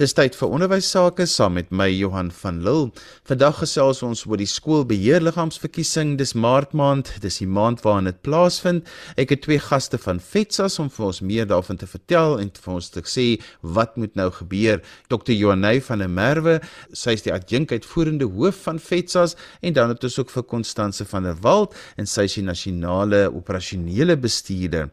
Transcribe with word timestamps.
Dis 0.00 0.14
tyd 0.16 0.32
vir 0.32 0.48
onderwys 0.48 0.86
sake 0.94 1.26
saam 1.28 1.58
met 1.58 1.68
my 1.76 1.84
Johan 1.92 2.30
van 2.32 2.62
Lille. 2.64 2.86
Vandag 3.28 3.58
gesels 3.60 3.98
ons 4.00 4.22
oor 4.24 4.40
die 4.40 4.48
skoolbeheerliggaamsverkiesing. 4.48 6.14
Dis 6.16 6.32
Maart 6.32 6.70
maand, 6.72 7.10
dis 7.20 7.36
die 7.42 7.48
maand 7.58 7.82
waarin 7.84 8.08
dit 8.08 8.22
plaasvind. 8.24 8.88
Ek 9.20 9.34
het 9.34 9.42
twee 9.44 9.60
gaste 9.60 10.00
van 10.00 10.22
FETSAS 10.24 10.78
om 10.80 10.88
vir 10.94 11.04
ons 11.10 11.20
meer 11.20 11.50
daarvan 11.50 11.76
te 11.82 11.88
vertel 11.90 12.38
en 12.40 12.48
vir 12.48 12.72
ons 12.72 12.88
te 12.94 13.02
sê 13.04 13.26
wat 13.60 13.98
moet 14.00 14.16
nou 14.16 14.30
gebeur. 14.38 14.80
Dr. 15.12 15.34
Johanay 15.36 15.82
van 15.84 16.00
der 16.00 16.08
Merwe, 16.08 16.54
sy 16.96 17.18
is 17.18 17.26
die 17.26 17.34
adjunkuitvoerende 17.36 18.30
hoof 18.38 18.62
van 18.70 18.80
FETSAS 18.80 19.36
en 19.60 19.76
dan 19.76 19.92
het 19.92 20.08
ons 20.08 20.16
ook 20.22 20.32
vir 20.32 20.48
Constance 20.54 21.04
van 21.12 21.28
der 21.28 21.36
Walt 21.44 21.76
en 22.00 22.08
sy 22.08 22.24
is 22.24 22.38
die 22.40 22.46
nasionale 22.48 23.26
operasionele 23.28 24.16
bestuurder. 24.16 24.88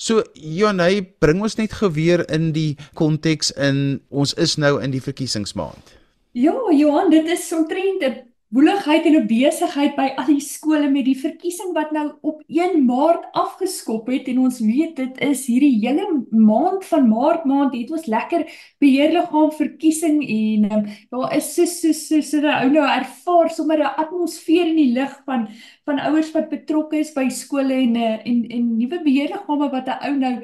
So 0.00 0.22
Janey, 0.32 1.02
bring 1.20 1.42
ons 1.44 1.58
net 1.58 1.74
geweer 1.76 2.22
in 2.32 2.54
die 2.56 2.70
konteks 2.96 3.50
in 3.60 3.98
ons 4.08 4.32
is 4.40 4.56
nou 4.56 4.78
in 4.80 4.94
die 4.94 5.02
verkiesingsmaand. 5.04 5.92
Ja, 6.32 6.56
Johan, 6.72 7.12
dit 7.12 7.28
is 7.28 7.44
omtrent 7.52 8.00
'n 8.08 8.14
woeligheid 8.50 9.04
en 9.06 9.16
'n 9.16 9.26
besigheid 9.26 9.94
by 9.96 10.08
al 10.16 10.26
die 10.26 10.40
skole 10.40 10.88
met 10.90 11.04
die 11.04 11.18
verkiesing 11.18 11.74
wat 11.74 11.92
nou 11.92 12.12
op 12.22 12.42
1 12.48 12.84
Maart 12.86 13.28
afgeskop 13.32 14.08
het 14.08 14.26
en 14.26 14.38
ons 14.38 14.58
weet 14.60 14.96
dit 14.96 15.20
is 15.20 15.46
hierdie 15.46 15.78
hele 15.86 16.24
maand 16.30 16.84
van 16.84 17.08
Maart 17.08 17.44
maand 17.44 17.74
het 17.74 17.90
ons 17.90 18.06
lekker 18.06 18.48
beheerliggaam 18.78 19.52
verkiesing 19.52 20.18
en 20.24 20.72
um, 20.72 20.86
daar 21.10 21.36
is 21.36 21.54
so 21.54 21.64
so 21.64 21.92
so 21.92 22.20
so 22.20 22.40
'n 22.40 22.64
ou 22.64 22.70
nou 22.70 22.86
ervaar 22.88 23.50
sommer 23.50 23.78
'n 23.78 23.94
atmosfeer 24.02 24.66
in 24.66 24.76
die 24.76 24.92
lig 24.92 25.22
van 25.26 25.48
van 25.90 26.00
ouers 26.06 26.30
wat 26.34 26.50
betrokke 26.52 27.00
is 27.02 27.12
by 27.16 27.26
skole 27.34 27.74
en 27.74 27.96
eh, 27.98 28.18
en 28.30 28.42
en 28.56 28.66
nuwe 28.78 29.00
beheerliggame 29.04 29.70
wat 29.74 29.88
'n 29.90 29.98
ou 30.08 30.14
nou 30.18 30.34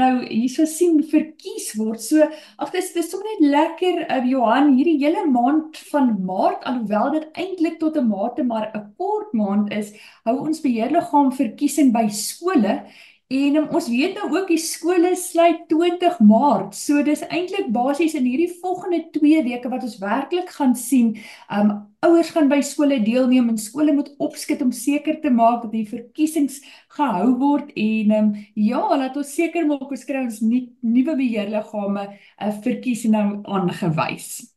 nou 0.00 0.12
hierso 0.26 0.64
sien 0.64 1.00
verkies 1.02 1.72
word. 1.78 2.00
So 2.00 2.28
ag 2.58 2.72
dis 2.72 2.92
dis 2.92 3.10
sommer 3.10 3.26
net 3.32 3.50
lekker 3.56 3.96
uh, 4.06 4.24
Johan 4.30 4.74
hierdie 4.76 4.98
hele 5.02 5.24
maand 5.26 5.76
van 5.90 6.12
Maart 6.24 6.64
alhoewel 6.64 7.12
dit 7.16 7.26
eintlik 7.44 7.78
tot 7.80 7.96
'n 7.96 8.08
mate 8.08 8.44
maar 8.44 8.70
'n 8.74 8.94
kort 8.98 9.32
maand 9.32 9.72
is, 9.72 9.92
hou 10.24 10.36
ons 10.46 10.60
beheerliggaam 10.60 11.32
verkiesing 11.32 11.92
by 11.92 12.08
skole 12.08 12.82
En 13.30 13.56
um, 13.56 13.66
ons 13.78 13.86
weet 13.86 14.16
nou 14.18 14.26
ook 14.32 14.48
die 14.50 14.58
skole 14.58 15.12
sluit 15.14 15.60
20 15.70 16.16
Maart. 16.26 16.74
So 16.74 16.98
dis 17.06 17.22
eintlik 17.28 17.68
basies 17.70 18.16
in 18.18 18.26
hierdie 18.26 18.50
volgende 18.58 19.04
2 19.14 19.44
weke 19.46 19.70
wat 19.70 19.86
ons 19.86 20.00
werklik 20.02 20.50
gaan 20.56 20.74
sien. 20.74 21.12
Um 21.46 21.70
ouers 22.02 22.32
gaan 22.34 22.50
by 22.50 22.58
skole 22.64 22.98
deelneem 23.04 23.52
en 23.52 23.60
skole 23.60 23.94
moet 23.94 24.10
opskit 24.18 24.64
om 24.64 24.72
seker 24.74 25.20
te 25.22 25.30
maak 25.30 25.62
dat 25.62 25.76
die 25.76 25.86
verkiesings 25.86 26.58
gehou 26.96 27.36
word 27.38 27.70
en 27.78 28.14
um 28.18 28.34
ja, 28.58 28.82
laat 28.98 29.18
ons 29.20 29.34
seker 29.36 29.68
maak 29.68 29.86
ons 29.86 30.06
kry 30.08 30.24
ons 30.24 30.42
nie, 30.42 30.64
nuwe 30.82 31.14
beheerliggame 31.20 32.08
uh, 32.10 32.54
verkiesing 32.64 33.14
nou 33.14 33.26
aangewys. 33.46 34.49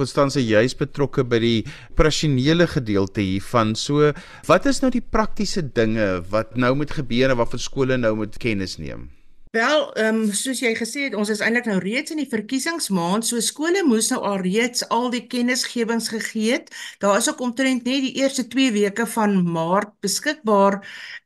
Konstansie 0.00 0.46
jy's 0.46 0.74
betrokke 0.78 1.26
by 1.28 1.40
die 1.42 1.56
operasionele 1.92 2.66
gedeelte 2.70 3.24
hiervan. 3.24 3.76
So, 3.76 4.12
wat 4.48 4.68
is 4.70 4.82
nou 4.84 4.92
die 4.94 5.04
praktiese 5.04 5.62
dinge 5.62 6.18
wat 6.32 6.56
nou 6.56 6.74
moet 6.80 6.92
gebeur 6.96 7.32
en 7.32 7.40
vir 7.40 7.66
skole 7.68 8.00
nou 8.00 8.16
moet 8.24 8.38
kennis 8.40 8.78
neem? 8.80 9.08
Wel, 9.50 9.80
ehm 9.98 10.14
um, 10.14 10.32
soos 10.38 10.60
jy 10.62 10.70
gesê 10.78 11.08
het, 11.08 11.14
ons 11.18 11.30
is 11.32 11.40
eintlik 11.42 11.66
nou 11.66 11.80
reeds 11.82 12.12
in 12.14 12.20
die 12.20 12.28
verkiesingsmaand, 12.30 13.26
so 13.26 13.42
skole 13.42 13.80
moes 13.82 14.06
nou 14.12 14.20
al 14.28 14.36
reeds 14.44 14.84
al 14.94 15.08
die 15.10 15.24
kennisgewings 15.32 16.06
gegee 16.12 16.52
het. 16.52 16.70
Daar 17.02 17.16
is 17.18 17.26
ook 17.32 17.42
omtrent 17.42 17.82
net 17.90 18.04
die 18.04 18.12
eerste 18.22 18.44
2 18.52 18.70
weke 18.76 19.08
van 19.10 19.34
Maart 19.56 19.90
beskikbaar 20.06 20.78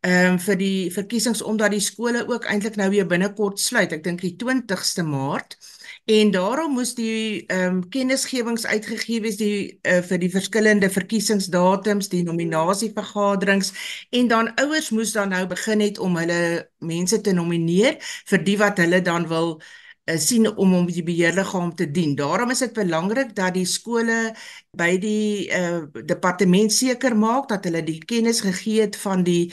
ehm 0.09 0.31
um, 0.33 0.41
vir 0.47 0.57
die 0.63 0.89
verkiesings 0.97 1.45
omdat 1.45 1.77
die 1.77 1.85
skole 1.85 2.25
ook 2.25 2.49
eintlik 2.49 2.81
nou 2.81 2.89
weer 2.97 3.05
binnekort 3.13 3.61
sluit. 3.61 3.93
Ek 3.93 4.09
dink 4.09 4.25
die 4.25 4.37
20ste 4.41 5.05
Maart. 5.05 5.59
En 6.05 6.31
daarom 6.31 6.73
moes 6.73 6.95
die 6.95 7.47
ehm 7.47 7.77
um, 7.77 7.89
kennisgewings 7.89 8.67
uitgegee 8.67 9.21
wees 9.25 9.39
die 9.41 9.79
uh, 9.89 10.03
vir 10.05 10.19
die 10.21 10.29
verskillende 10.31 10.91
verkiesingsdatums, 10.93 12.11
die 12.13 12.21
nominasievergaderings 12.27 13.73
en 14.11 14.29
dan 14.29 14.51
ouers 14.61 14.91
moes 14.93 15.15
dan 15.17 15.33
nou 15.33 15.47
begin 15.49 15.81
het 15.81 15.99
om 15.99 16.19
hulle 16.21 16.69
mense 16.85 17.21
te 17.21 17.33
nomineer 17.33 17.97
vir 18.29 18.45
die 18.45 18.59
wat 18.61 18.83
hulle 18.85 19.01
dan 19.01 19.25
wil 19.33 19.57
uh, 19.57 20.19
sien 20.21 20.45
om 20.57 20.75
om 20.77 20.91
die 20.93 21.07
beheerliggaam 21.09 21.73
te 21.75 21.89
dien. 21.91 22.13
Daarom 22.21 22.53
is 22.53 22.61
dit 22.67 22.77
belangrik 22.77 23.33
dat 23.35 23.57
die 23.57 23.65
skole 23.65 24.35
by 24.77 24.99
die 25.01 25.49
uh, 25.57 25.87
departement 26.05 26.73
seker 26.73 27.17
maak 27.17 27.49
dat 27.49 27.65
hulle 27.65 27.81
die 27.83 28.03
kennis 28.05 28.45
gegee 28.45 28.85
het 28.85 29.01
van 29.07 29.25
die 29.25 29.53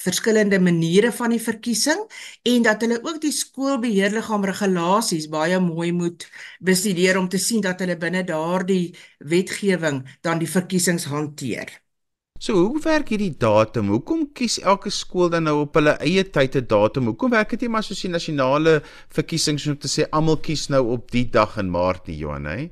verskillende 0.00 0.60
maniere 0.60 1.12
van 1.12 1.34
die 1.34 1.42
verkiesing 1.42 2.00
en 2.52 2.64
dat 2.64 2.80
hulle 2.84 3.00
ook 3.02 3.20
die 3.20 3.34
skoolbeheerliggaam 3.34 4.46
regulasies 4.48 5.28
baie 5.32 5.60
mooi 5.60 5.90
moet 5.92 6.26
bestudeer 6.60 7.18
om 7.20 7.28
te 7.28 7.38
sien 7.38 7.60
dat 7.64 7.84
hulle 7.84 7.98
binne 8.00 8.24
daardie 8.24 8.94
wetgewing 9.18 10.02
dan 10.24 10.40
die 10.40 10.50
verkiesings 10.50 11.08
hanteer. 11.12 11.70
So 12.40 12.56
hoe 12.56 12.80
werk 12.80 13.10
hierdie 13.12 13.34
datum? 13.36 13.90
Hoekom 13.92 14.30
kies 14.32 14.56
elke 14.64 14.88
skool 14.88 15.28
dan 15.28 15.44
nou 15.44 15.58
op 15.66 15.74
hulle 15.76 15.98
eie 16.00 16.24
tyd 16.24 16.56
'n 16.56 16.66
datum? 16.66 17.10
Hoekom 17.12 17.36
werk 17.36 17.50
dit 17.50 17.60
nie 17.60 17.68
maar 17.68 17.84
soos 17.84 18.00
die 18.00 18.08
nasionale 18.08 18.80
verkiesings 19.12 19.66
om 19.66 19.76
te 19.76 19.88
sê 19.88 20.08
almal 20.10 20.40
kies 20.40 20.70
nou 20.72 20.86
op 20.96 21.10
die 21.10 21.28
dag 21.28 21.58
in 21.58 21.68
Maart 21.70 22.06
nie, 22.08 22.16
Johan, 22.16 22.46
hè? 22.46 22.70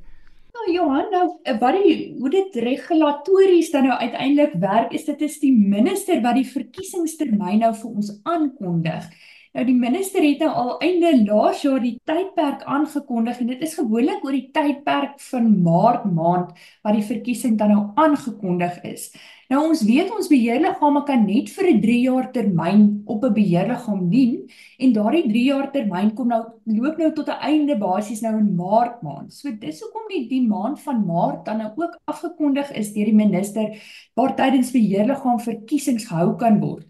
Johan, 0.72 1.08
nou 1.12 1.24
wat 1.60 1.78
die 1.78 1.94
hoe 2.18 2.30
dit 2.32 2.56
regulatories 2.64 3.70
dan 3.74 3.88
nou 3.88 3.96
uiteindelik 3.98 4.54
werk, 4.60 4.92
is 4.96 5.06
dit 5.08 5.24
is 5.26 5.38
die 5.42 5.52
minister 5.52 6.20
wat 6.24 6.38
die 6.38 6.46
verkiesingstermyn 6.48 7.64
nou 7.64 7.72
vir 7.80 7.90
ons 7.90 8.12
aankondig. 8.22 9.08
Nou 9.56 9.64
die 9.64 9.76
minister 9.76 10.22
het 10.22 10.42
nou 10.44 10.50
al 10.60 10.74
einde 10.84 11.14
laas 11.24 11.62
jaar 11.64 11.80
die 11.80 11.96
tydperk 12.06 12.66
aangekondig 12.68 13.40
en 13.40 13.48
dit 13.54 13.64
is 13.64 13.78
gewoonlik 13.78 14.24
oor 14.24 14.36
die 14.36 14.50
tydperk 14.52 15.16
van 15.30 15.48
Maart 15.64 16.04
maand 16.04 16.52
wat 16.84 16.94
die 16.98 17.06
verkiesing 17.08 17.56
dan 17.58 17.72
nou 17.72 17.82
aangekondig 17.96 18.76
is. 18.84 19.08
Nou 19.48 19.62
ons 19.70 19.80
weet 19.88 20.10
ons 20.12 20.28
beheerliggame 20.28 21.00
kan 21.08 21.22
net 21.24 21.48
vir 21.48 21.66
'n 21.72 21.80
3 21.80 22.00
jaar 22.00 22.26
termyn 22.32 23.02
op 23.06 23.24
'n 23.24 23.32
beheerliggaam 23.32 24.10
dien 24.10 24.50
en 24.78 24.92
daardie 24.92 25.28
3 25.28 25.44
jaar 25.44 25.72
termyn 25.72 26.14
kom 26.14 26.28
nou 26.28 26.42
loop 26.66 26.98
nou 26.98 27.12
tot 27.12 27.28
'n 27.28 27.40
einde 27.40 27.78
basies 27.78 28.20
nou 28.20 28.36
in 28.38 28.54
Maart 28.56 29.02
maand. 29.02 29.32
So 29.32 29.50
dis 29.50 29.80
hoekom 29.80 30.08
die 30.08 30.28
die 30.28 30.46
maand 30.46 30.80
van 30.80 31.06
Maart 31.06 31.46
dan 31.46 31.58
nou 31.58 31.72
ook 31.76 31.98
afgekondig 32.04 32.70
is 32.72 32.92
deur 32.92 33.06
die 33.06 33.14
minister 33.14 33.72
waar 34.14 34.36
tydens 34.36 34.70
beheerliggaam 34.72 35.40
verkiesings 35.40 36.04
gehou 36.04 36.36
kan 36.36 36.60
word. 36.60 36.84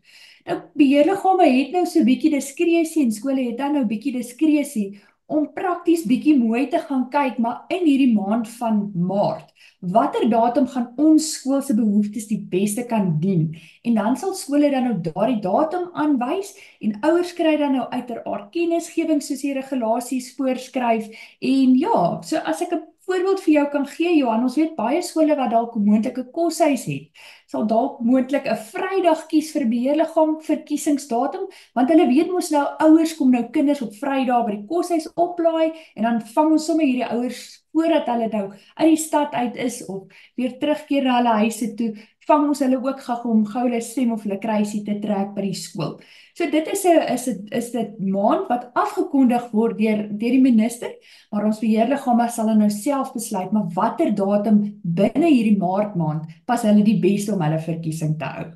Nou 0.48 0.56
beheerliggame 0.80 1.44
het 1.44 1.74
nou 1.76 1.84
so 1.86 2.00
'n 2.00 2.08
bietjie 2.08 2.30
diskresie 2.30 3.04
en 3.04 3.12
skole 3.12 3.42
het 3.50 3.58
dan 3.58 3.72
nou 3.72 3.82
'n 3.84 3.88
bietjie 3.88 4.12
diskresie 4.12 5.00
om 5.26 5.52
prakties 5.52 6.06
bietjie 6.06 6.38
mooi 6.38 6.68
te 6.68 6.78
gaan 6.78 7.10
kyk 7.10 7.38
maar 7.38 7.64
in 7.68 7.84
hierdie 7.84 8.14
maand 8.14 8.48
van 8.48 8.90
Maart 8.94 9.52
watter 9.80 10.28
datum 10.30 10.66
gaan 10.66 10.88
ons 10.98 11.26
skool 11.36 11.60
se 11.62 11.74
behoeftes 11.74 12.26
die 12.26 12.40
beste 12.50 12.84
kan 12.86 13.20
dien? 13.20 13.54
En 13.86 13.94
dan 13.94 14.16
sal 14.16 14.34
skole 14.34 14.70
dan 14.70 14.88
nou 14.88 14.96
daardie 15.00 15.40
datum 15.40 15.90
aanwys 15.94 16.54
en 16.80 16.98
ouers 17.06 17.32
kry 17.38 17.56
dan 17.56 17.76
nou 17.78 17.86
uiteraard 17.90 18.50
kennisgewing 18.50 19.22
soos 19.22 19.44
die 19.44 19.54
regulasies 19.54 20.34
voorskryf. 20.34 21.06
En 21.40 21.76
ja 21.78 22.20
so 22.22 22.36
as 22.38 22.62
ek 22.62 22.72
'n 22.72 22.82
voorbeeld 23.08 23.40
vir 23.44 23.54
jou 23.54 23.66
kan 23.72 23.86
gee 23.88 24.14
Johan. 24.18 24.44
Ons 24.46 24.56
weet 24.60 24.76
baie 24.76 25.02
skole 25.02 25.36
wat 25.36 25.50
dalk 25.50 25.76
'n 25.76 25.84
moontlike 25.84 26.24
koshuis 26.32 26.84
het 26.84 27.10
sal 27.48 27.64
dalk 27.66 28.00
moontlik 28.04 28.46
'n 28.46 28.56
Vrydag 28.70 29.26
kies 29.30 29.52
vir 29.52 29.64
beheerliggaam 29.68 30.36
verkiesingsdatum 30.48 31.46
want 31.74 31.90
hulle 31.90 32.06
weet 32.06 32.30
mos 32.32 32.50
nou 32.50 32.64
ouers 32.86 33.16
kom 33.16 33.30
nou 33.30 33.44
kinders 33.50 33.80
op 33.82 33.94
Vrydag 33.96 34.44
by 34.46 34.52
die 34.56 34.66
koshuis 34.68 35.08
oplaai 35.16 35.72
en 35.96 36.02
dan 36.02 36.20
vang 36.34 36.52
ons 36.52 36.66
sommer 36.66 36.84
hierdie 36.84 37.08
ouers 37.08 37.64
voordat 37.78 38.10
hulle 38.10 38.28
nou 38.32 38.44
uit 38.50 38.90
die 38.90 39.02
stad 39.06 39.34
uit 39.34 39.56
is 39.56 39.84
of 39.86 40.22
weer 40.36 40.58
terugkeer 40.58 41.06
na 41.06 41.18
hulle 41.20 41.34
huise 41.44 41.74
toe 41.78 41.92
vang 42.28 42.48
ons 42.50 42.60
hulle 42.60 42.78
ook 42.84 43.00
gou 43.06 43.18
om 43.30 43.44
gou 43.48 43.64
hulle 43.64 43.80
stem 43.84 44.12
of 44.12 44.24
hulle 44.26 44.38
kruisie 44.42 44.82
te 44.84 44.98
trek 45.00 45.32
by 45.36 45.46
die 45.46 45.56
skool. 45.56 45.96
So 46.36 46.50
dit 46.50 46.68
is 46.74 46.84
'n 46.84 47.00
is 47.14 47.24
dit 47.24 47.40
is 47.60 47.70
dit 47.70 47.98
maand 48.00 48.48
wat 48.48 48.70
afgekondig 48.74 49.50
word 49.52 49.78
deur 49.78 50.04
deur 50.10 50.34
die 50.36 50.44
minister, 50.50 50.90
maar 51.32 51.46
ons 51.46 51.60
beheerliggame 51.60 52.28
sal 52.28 52.54
nou 52.54 52.70
self 52.70 53.12
besluit 53.14 53.52
maar 53.52 53.68
watter 53.74 54.14
datum 54.14 54.80
binne 54.84 55.28
hierdie 55.28 55.58
maart 55.58 55.96
maand 55.96 56.28
pas 56.46 56.62
hulle 56.62 56.84
die 56.84 57.00
beste 57.00 57.32
om 57.32 57.40
hulle 57.40 57.58
verkiesing 57.58 58.18
te 58.18 58.24
hou. 58.24 58.46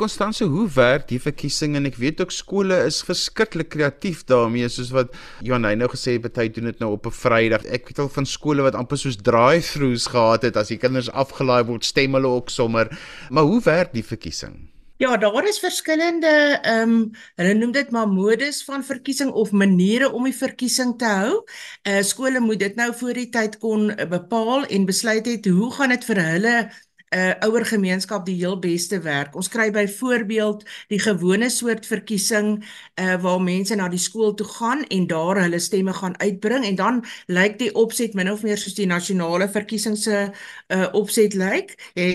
Konstanse, 0.00 0.46
hoe 0.48 0.64
werk 0.72 1.02
die 1.10 1.18
verkiesing 1.20 1.74
en 1.76 1.84
ek 1.84 1.98
weet 2.00 2.22
ook 2.24 2.30
skole 2.32 2.78
is 2.86 3.02
verskriklik 3.04 3.68
kreatief 3.74 4.22
daarmee 4.30 4.70
soos 4.72 4.94
wat 4.96 5.12
Johan 5.44 5.66
nou 5.76 5.90
gesê 5.92 6.14
het, 6.16 6.24
baie 6.24 6.48
doen 6.48 6.70
dit 6.70 6.80
nou 6.80 6.94
op 6.96 7.06
'n 7.10 7.12
Vrydag. 7.12 7.66
Ek 7.68 7.84
weet 7.88 8.00
al 8.00 8.08
van 8.08 8.26
skole 8.26 8.64
wat 8.64 8.74
amper 8.74 8.96
soos 8.96 9.20
drive-throughs 9.20 10.08
gehad 10.08 10.42
het 10.48 10.56
as 10.56 10.72
die 10.72 10.80
kinders 10.80 11.12
afgelaai 11.12 11.64
word, 11.68 11.84
stem 11.84 12.14
hulle 12.16 12.32
ook 12.32 12.48
sommer. 12.48 12.88
Maar 13.28 13.44
hoe 13.44 13.60
werk 13.60 13.92
die 13.92 14.04
verkiesing? 14.04 14.70
Ja, 15.00 15.16
daar 15.16 15.48
is 15.48 15.58
verskillende 15.58 16.58
ehm 16.62 16.90
um, 16.90 17.10
hulle 17.36 17.54
noem 17.54 17.72
dit 17.72 17.90
maar 17.90 18.08
modes 18.08 18.64
van 18.64 18.84
verkiesing 18.84 19.30
of 19.32 19.52
maniere 19.52 20.10
om 20.12 20.24
die 20.24 20.36
verkiesing 20.36 20.98
te 20.98 21.04
hou. 21.04 21.44
Uh 21.88 22.02
skole 22.02 22.40
moet 22.40 22.58
dit 22.58 22.76
nou 22.76 22.92
voor 22.94 23.12
die 23.12 23.28
tyd 23.28 23.58
kon 23.58 23.92
bepaal 24.08 24.64
en 24.66 24.84
besluit 24.84 25.26
het 25.26 25.46
hoe 25.46 25.72
gaan 25.72 25.88
dit 25.88 26.04
vir 26.04 26.20
hulle 26.24 26.70
uh, 27.14 27.32
ouer 27.46 27.64
gemeenskap 27.66 28.24
die 28.26 28.36
heel 28.38 28.58
beste 28.58 29.00
werk. 29.04 29.34
Ons 29.36 29.50
kry 29.50 29.70
byvoorbeeld 29.74 30.64
die 30.92 31.00
gewone 31.02 31.50
soort 31.50 31.86
verkiesing 31.86 32.58
uh, 32.60 33.16
waar 33.22 33.42
mense 33.42 33.76
na 33.76 33.88
die 33.90 34.00
skool 34.00 34.34
toe 34.34 34.46
gaan 34.46 34.84
en 34.88 35.06
daar 35.10 35.42
hulle 35.42 35.58
stemme 35.58 35.94
gaan 35.96 36.18
uitbring 36.20 36.66
en 36.66 36.78
dan 36.78 37.02
lyk 37.26 37.58
die 37.58 37.72
opset 37.74 38.14
min 38.14 38.30
of 38.30 38.44
meer 38.46 38.58
soos 38.58 38.78
die 38.78 38.88
nasionale 38.90 39.48
verkiesing 39.50 39.98
se 39.98 40.26
uh, 40.30 40.86
opset 40.92 41.34
lyk. 41.34 41.76
Jy 41.98 42.14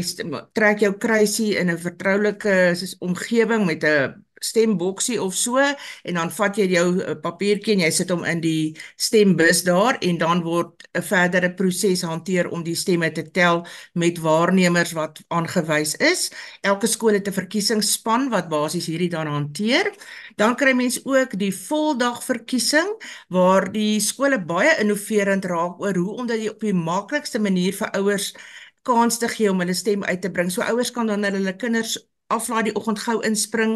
trek 0.55 0.83
jou 0.83 0.93
kruisie 0.97 1.55
in 1.59 1.71
'n 1.71 1.77
vertroulike 1.77 2.75
omgewing 2.99 3.65
met 3.65 3.83
'n 3.83 4.24
stemboksie 4.49 5.17
of 5.21 5.35
so 5.35 5.57
en 5.59 6.13
dan 6.19 6.31
vat 6.37 6.57
jy 6.59 6.67
jou 6.73 6.87
eh, 7.01 7.15
papiertjie 7.21 7.75
en 7.75 7.83
jy 7.85 7.91
sit 7.91 8.11
hom 8.13 8.25
in 8.27 8.41
die 8.43 8.75
stembus 8.97 9.63
daar 9.67 9.97
en 10.01 10.19
dan 10.21 10.43
word 10.45 10.85
'n 10.95 11.01
verdere 11.03 11.51
proses 11.53 12.01
hanteer 12.01 12.49
om 12.49 12.63
die 12.63 12.75
stemme 12.75 13.11
te 13.11 13.23
tel 13.31 13.65
met 13.93 14.19
waarnemers 14.19 14.93
wat 14.93 15.21
aangewys 15.27 15.95
is. 15.95 16.29
Elke 16.61 16.87
skool 16.87 17.13
het 17.13 17.27
'n 17.27 17.33
verkiesingsspan 17.33 18.29
wat 18.29 18.49
basies 18.49 18.87
hierdie 18.87 19.09
dan 19.09 19.27
hanteer. 19.27 19.91
Dan 20.35 20.55
kry 20.55 20.73
mens 20.73 20.99
ook 21.05 21.37
die 21.39 21.53
voldag 21.55 22.23
verkiesing 22.23 22.89
waar 23.29 23.71
die 23.71 23.99
skole 23.99 24.39
baie 24.39 24.75
innoverend 24.79 25.45
raak 25.45 25.79
oor 25.81 25.95
hoe 25.95 26.13
om 26.15 26.27
dit 26.27 26.49
op 26.49 26.59
die 26.59 26.73
maklikste 26.73 27.39
manier 27.39 27.73
vir 27.73 27.91
ouers 27.91 28.33
kans 28.85 29.17
te 29.17 29.27
gee 29.27 29.49
om 29.49 29.59
hulle 29.63 29.73
stem 29.73 30.03
uit 30.03 30.21
te 30.21 30.31
bring. 30.31 30.51
So 30.51 30.61
ouers 30.61 30.91
kan 30.91 31.07
dan 31.07 31.23
hulle 31.23 31.55
kinders 31.55 31.97
aflaai 32.33 32.63
die 32.65 32.73
oggend 32.75 32.99
gou 33.03 33.19
inspring 33.27 33.75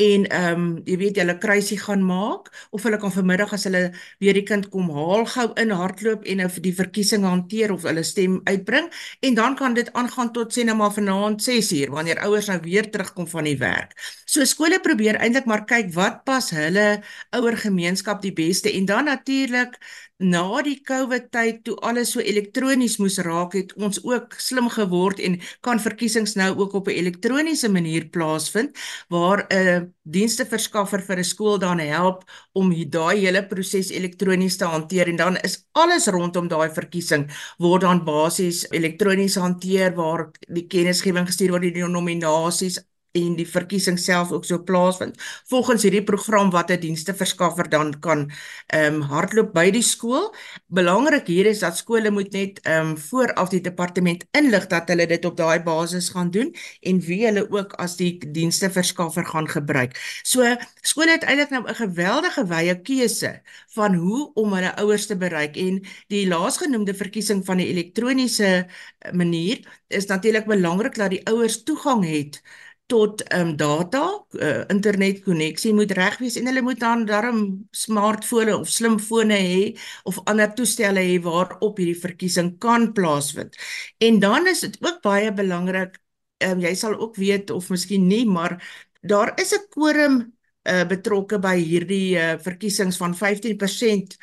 en 0.00 0.24
ehm 0.30 0.60
um, 0.60 0.68
jy 0.88 0.96
weet 1.02 1.18
hulle 1.20 1.36
kruisie 1.38 1.76
gaan 1.78 2.00
maak 2.06 2.48
of 2.72 2.84
hulle 2.86 2.96
kan 3.00 3.12
vanmiddag 3.12 3.52
as 3.52 3.66
hulle 3.68 3.82
weer 4.22 4.38
die 4.38 4.44
kind 4.48 4.70
kom 4.72 4.88
haal 4.94 5.26
gou 5.28 5.46
in 5.60 5.74
hardloop 5.76 6.24
en 6.24 6.44
vir 6.54 6.64
die 6.64 6.74
verkiesing 6.78 7.26
hanteer 7.28 7.74
of 7.74 7.84
hulle 7.88 8.04
stem 8.06 8.40
uitbring 8.48 8.88
en 9.20 9.36
dan 9.36 9.56
kan 9.56 9.76
dit 9.76 9.92
aangaan 9.92 10.32
tot 10.32 10.56
sê 10.56 10.64
nou 10.64 10.78
maar 10.80 10.94
vanaand 10.96 11.44
6uur 11.44 11.92
wanneer 11.92 12.22
ouers 12.24 12.48
nou 12.48 12.58
weer 12.64 12.88
terugkom 12.90 13.28
van 13.28 13.44
die 13.44 13.58
werk. 13.60 13.92
So 14.24 14.44
skole 14.48 14.80
probeer 14.80 15.20
eintlik 15.20 15.44
maar 15.50 15.66
kyk 15.68 15.92
wat 15.94 16.24
pas 16.24 16.50
hulle 16.56 17.02
ouer 17.36 17.56
gemeenskap 17.56 18.22
die 18.24 18.32
beste 18.32 18.72
en 18.72 18.88
dan 18.88 19.04
natuurlik 19.12 19.76
na 20.20 20.60
die 20.62 20.76
COVID 20.84 21.30
tyd 21.32 21.62
toe 21.64 21.76
alles 21.86 22.12
so 22.14 22.20
elektronies 22.20 22.98
moes 23.00 23.18
raak 23.24 23.54
het 23.56 23.72
ons 23.80 24.00
ook 24.04 24.36
slim 24.36 24.68
geword 24.68 25.20
en 25.24 25.38
kan 25.64 25.80
verkiesings 25.80 26.36
nou 26.36 26.50
ook 26.60 26.74
op 26.74 26.88
'n 26.88 26.98
elektroniese 27.00 27.68
manier 27.68 28.04
plaasvind 28.08 28.76
waar 29.08 29.46
'n 29.50 29.94
diensteverskaffer 30.04 31.00
vir 31.02 31.18
'n 31.18 31.24
skool 31.24 31.58
dan 31.58 31.78
help 31.78 32.24
om 32.52 32.70
daai 32.90 33.16
hele 33.24 33.46
proses 33.46 33.90
elektronies 33.90 34.56
te 34.56 34.64
hanteer 34.64 35.08
en 35.08 35.16
dan 35.16 35.36
is 35.36 35.66
alles 35.72 36.06
rondom 36.06 36.48
daai 36.48 36.70
verkiesing 36.70 37.30
word 37.58 37.82
dan 37.82 38.04
basies 38.04 38.66
elektronies 38.70 39.36
hanteer 39.36 39.94
waar 39.94 40.30
die 40.48 40.66
kennisgewing 40.66 41.26
gestuur 41.26 41.50
word 41.50 41.62
die 41.62 41.88
nominasies 41.88 42.78
en 43.12 43.34
die 43.36 43.46
verkiesing 43.48 43.98
self 43.98 44.30
ook 44.32 44.44
so 44.44 44.62
plaasvind. 44.62 45.16
Volgens 45.50 45.82
hierdie 45.82 46.04
program 46.04 46.50
wat 46.50 46.70
'n 46.70 46.80
diensteverskaffer 46.80 47.68
dan 47.68 47.98
kan 48.00 48.30
ehm 48.66 48.94
um, 48.94 49.00
hardloop 49.00 49.52
by 49.52 49.70
die 49.70 49.82
skool. 49.82 50.34
Belangrik 50.66 51.26
hier 51.26 51.46
is 51.46 51.58
dat 51.58 51.76
skole 51.76 52.10
moet 52.10 52.32
net 52.32 52.60
ehm 52.62 52.90
um, 52.90 52.98
vooraf 52.98 53.48
die 53.48 53.60
departement 53.60 54.24
inlig 54.30 54.66
dat 54.66 54.88
hulle 54.88 55.06
dit 55.06 55.24
op 55.24 55.36
daai 55.36 55.60
basis 55.62 56.08
gaan 56.08 56.30
doen 56.30 56.54
en 56.80 57.00
wie 57.00 57.24
hulle 57.26 57.50
ook 57.50 57.72
as 57.72 57.96
die 57.96 58.18
diensteverskaffer 58.18 59.26
gaan 59.26 59.48
gebruik. 59.48 59.98
So 60.22 60.56
skole 60.82 61.10
het 61.10 61.22
eintlik 61.22 61.50
nou 61.50 61.64
'n 61.68 61.74
geweldige 61.74 62.46
wye 62.46 62.80
keuse 62.82 63.42
van 63.74 63.94
hoe 63.94 64.32
om 64.34 64.52
hulle 64.52 64.76
ouers 64.76 65.06
te 65.06 65.16
bereik 65.16 65.56
en 65.56 65.82
die 66.08 66.26
laasgenoemde 66.28 66.94
verkiesing 66.94 67.44
van 67.44 67.56
die 67.56 67.66
elektroniese 67.66 68.66
manier 69.12 69.58
is 69.88 70.06
natuurlik 70.06 70.46
belangrik 70.46 70.94
dat 70.94 71.10
die 71.10 71.26
ouers 71.26 71.62
toegang 71.62 72.04
het 72.04 72.42
tot 72.90 73.22
ehm 73.28 73.52
um, 73.52 73.56
data, 73.56 74.02
uh, 74.42 74.64
internetkonneksie 74.74 75.72
moet 75.76 75.92
reg 75.98 76.18
wees 76.22 76.36
en 76.40 76.50
hulle 76.50 76.62
moet 76.66 76.80
dan 76.82 77.04
darm 77.08 77.40
smartfone 77.76 78.56
of 78.56 78.68
slimfone 78.68 79.38
hê 79.38 79.62
of 80.10 80.18
ander 80.30 80.50
toestelle 80.58 81.02
hê 81.06 81.20
waarop 81.22 81.78
hierdie 81.78 81.98
verkiesing 82.00 82.56
kan 82.62 82.90
plaasvind. 82.96 83.56
En 83.98 84.18
dan 84.22 84.50
is 84.50 84.64
dit 84.66 84.76
ook 84.82 85.00
baie 85.06 85.32
belangrik, 85.32 86.00
ehm 86.42 86.58
um, 86.58 86.66
jy 86.66 86.74
sal 86.74 86.98
ook 86.98 87.16
weet 87.20 87.50
of 87.54 87.70
miskien 87.70 88.06
nie, 88.10 88.26
maar 88.26 88.58
daar 89.00 89.32
is 89.40 89.54
'n 89.54 89.66
quorum 89.70 90.20
uh, 90.68 90.84
betrokke 90.86 91.38
by 91.38 91.56
hierdie 91.56 92.18
uh, 92.18 92.34
verkiesings 92.38 92.96
van 92.96 93.14
15% 93.14 94.18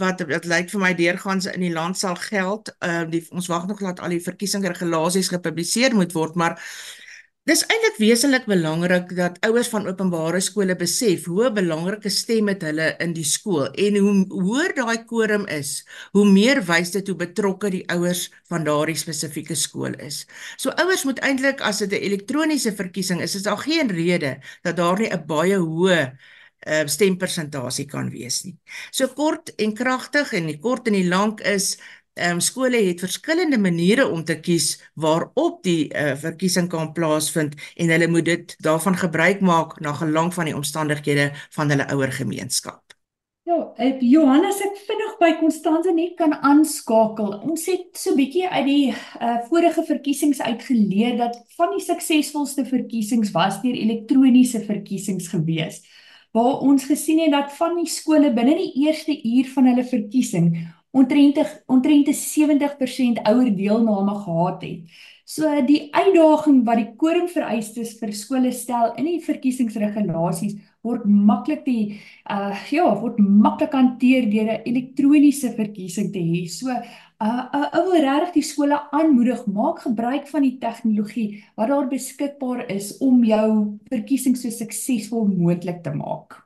wat 0.00 0.18
dit 0.18 0.46
lyk 0.48 0.70
vir 0.72 0.80
my 0.80 0.94
deurgaans 0.96 1.46
in 1.50 1.60
die 1.60 1.72
land 1.72 1.98
sal 1.98 2.16
geld. 2.16 2.72
Ehm 2.80 3.12
uh, 3.12 3.22
ons 3.30 3.46
wag 3.46 3.66
nog 3.66 3.80
dat 3.80 4.00
al 4.00 4.14
die 4.14 4.22
verkiesingsregulasies 4.22 5.28
gepubliseer 5.28 5.94
moet 5.94 6.12
word, 6.12 6.34
maar 6.34 6.56
Dis 7.42 7.64
eintlik 7.66 7.96
wesentlik 7.98 8.44
belangrik 8.46 9.08
dat 9.18 9.40
ouers 9.42 9.66
van 9.72 9.88
openbare 9.90 10.38
skole 10.46 10.76
besef 10.78 11.24
hoe 11.26 11.48
belangrike 11.50 12.10
stem 12.14 12.52
het 12.52 12.62
hulle 12.62 12.84
in 13.02 13.16
die 13.16 13.24
skool 13.26 13.64
en 13.84 13.96
hoe 13.98 14.12
hoër 14.30 14.74
daai 14.76 15.00
quorum 15.10 15.48
is, 15.50 15.72
hoe 16.14 16.22
meer 16.28 16.60
wys 16.68 16.92
dit 16.94 17.08
hoe 17.10 17.16
betrokke 17.18 17.72
die 17.74 17.82
ouers 17.90 18.28
van 18.52 18.62
daardie 18.68 18.94
spesifieke 19.00 19.56
skool 19.58 19.98
is. 20.06 20.20
So 20.54 20.70
ouers 20.84 21.02
moet 21.08 21.18
eintlik 21.26 21.64
as 21.66 21.82
dit 21.82 21.96
'n 21.98 22.04
elektroniese 22.10 22.76
verkiesing 22.78 23.24
is, 23.26 23.34
is 23.34 23.42
daar 23.42 23.58
geen 23.58 23.90
rede 23.90 24.38
dat 24.62 24.76
daar 24.76 25.02
nie 25.02 25.10
'n 25.10 25.26
baie 25.26 25.58
hoë 25.58 25.98
uh, 26.66 26.86
stempersentasie 26.86 27.86
kan 27.90 28.10
wees 28.10 28.44
nie. 28.44 28.54
So 28.92 29.08
kort 29.08 29.50
en 29.58 29.74
kragtig 29.74 30.32
en 30.32 30.46
die 30.46 30.60
kort 30.60 30.86
en 30.86 30.94
die 30.94 31.08
lank 31.08 31.40
is 31.40 31.76
ehm 32.14 32.36
um, 32.36 32.40
skole 32.40 32.76
het 32.76 33.00
verskillende 33.00 33.58
maniere 33.58 34.08
om 34.08 34.24
te 34.24 34.40
kies 34.40 34.76
waarop 34.94 35.62
die 35.64 35.88
uh, 35.88 36.12
verkiesing 36.16 36.68
kan 36.68 36.92
plaasvind 36.92 37.54
en 37.76 37.88
hulle 37.88 38.08
moet 38.08 38.24
dit 38.24 38.56
daarvan 38.60 38.96
gebruik 38.96 39.40
maak 39.40 39.78
na 39.80 39.92
gelang 39.92 40.34
van 40.34 40.50
die 40.50 40.56
omstandighede 40.56 41.30
van 41.56 41.70
hulle 41.70 41.88
ouer 41.94 42.12
gemeenskap. 42.12 42.82
Ja, 43.48 43.56
ek 43.82 44.02
Johannes 44.06 44.60
ek 44.62 44.76
vinnig 44.86 45.16
by 45.18 45.30
Konstance 45.40 45.90
net 45.96 46.12
kan 46.18 46.34
aanskakel. 46.46 47.32
Ons 47.48 47.64
het 47.66 47.96
so 47.98 48.14
bietjie 48.14 48.44
uit 48.46 48.68
die 48.68 48.92
uh, 48.92 49.40
vorige 49.48 49.82
verkiesings 49.88 50.40
uitgeleer 50.44 51.16
dat 51.18 51.40
van 51.56 51.72
die 51.74 51.82
suksesvolste 51.82 52.66
verkiesings 52.68 53.32
was 53.34 53.58
deur 53.64 53.74
elektroniese 53.74 54.62
verkiesings 54.68 55.32
gewees. 55.32 55.80
Waar 56.32 56.62
ons 56.64 56.84
gesien 56.86 57.24
het 57.24 57.32
dat 57.34 57.50
van 57.56 57.74
die 57.80 57.90
skole 57.90 58.30
binne 58.36 58.54
die 58.60 58.84
eerste 58.84 59.16
uur 59.16 59.50
van 59.56 59.72
hulle 59.72 59.84
verkiesing 59.90 60.52
omtrent 60.92 61.38
omtrent 61.66 62.08
70% 62.16 63.22
ouer 63.24 63.50
deelname 63.56 64.14
gehad 64.24 64.62
het. 64.62 65.00
So 65.24 65.48
die 65.64 65.86
uitdaging 65.94 66.64
wat 66.66 66.80
die 66.80 66.90
koring 66.98 67.28
vereistes 67.30 67.94
vir 68.00 68.10
skole 68.12 68.50
stel 68.52 68.90
in 69.00 69.06
die 69.06 69.20
verkiesingsregulasies 69.22 70.58
word 70.82 71.06
maklik 71.06 71.62
die 71.64 72.00
uh 72.30 72.50
ja, 72.74 72.88
word 72.98 73.20
maklik 73.22 73.72
hanteer 73.72 74.26
deur 74.28 74.50
'n 74.50 74.66
elektroniese 74.66 75.54
verkiesing 75.56 76.12
te 76.12 76.18
hê. 76.18 76.44
So 76.50 76.68
uh 76.68 77.44
uh 77.54 77.68
ou 77.78 77.84
wil 77.92 78.02
regtig 78.02 78.34
die 78.34 78.46
skole 78.50 78.76
aanmoedig 78.92 79.46
maak 79.46 79.82
gebruik 79.86 80.26
van 80.28 80.42
die 80.42 80.58
tegnologie 80.58 81.44
wat 81.56 81.68
daar 81.68 81.88
beskikbaar 81.88 82.66
is 82.70 82.98
om 82.98 83.24
jou 83.24 83.78
verkiesing 83.88 84.36
so 84.36 84.50
suksesvol 84.50 85.28
moontlik 85.30 85.82
te 85.82 85.94
maak. 85.94 86.42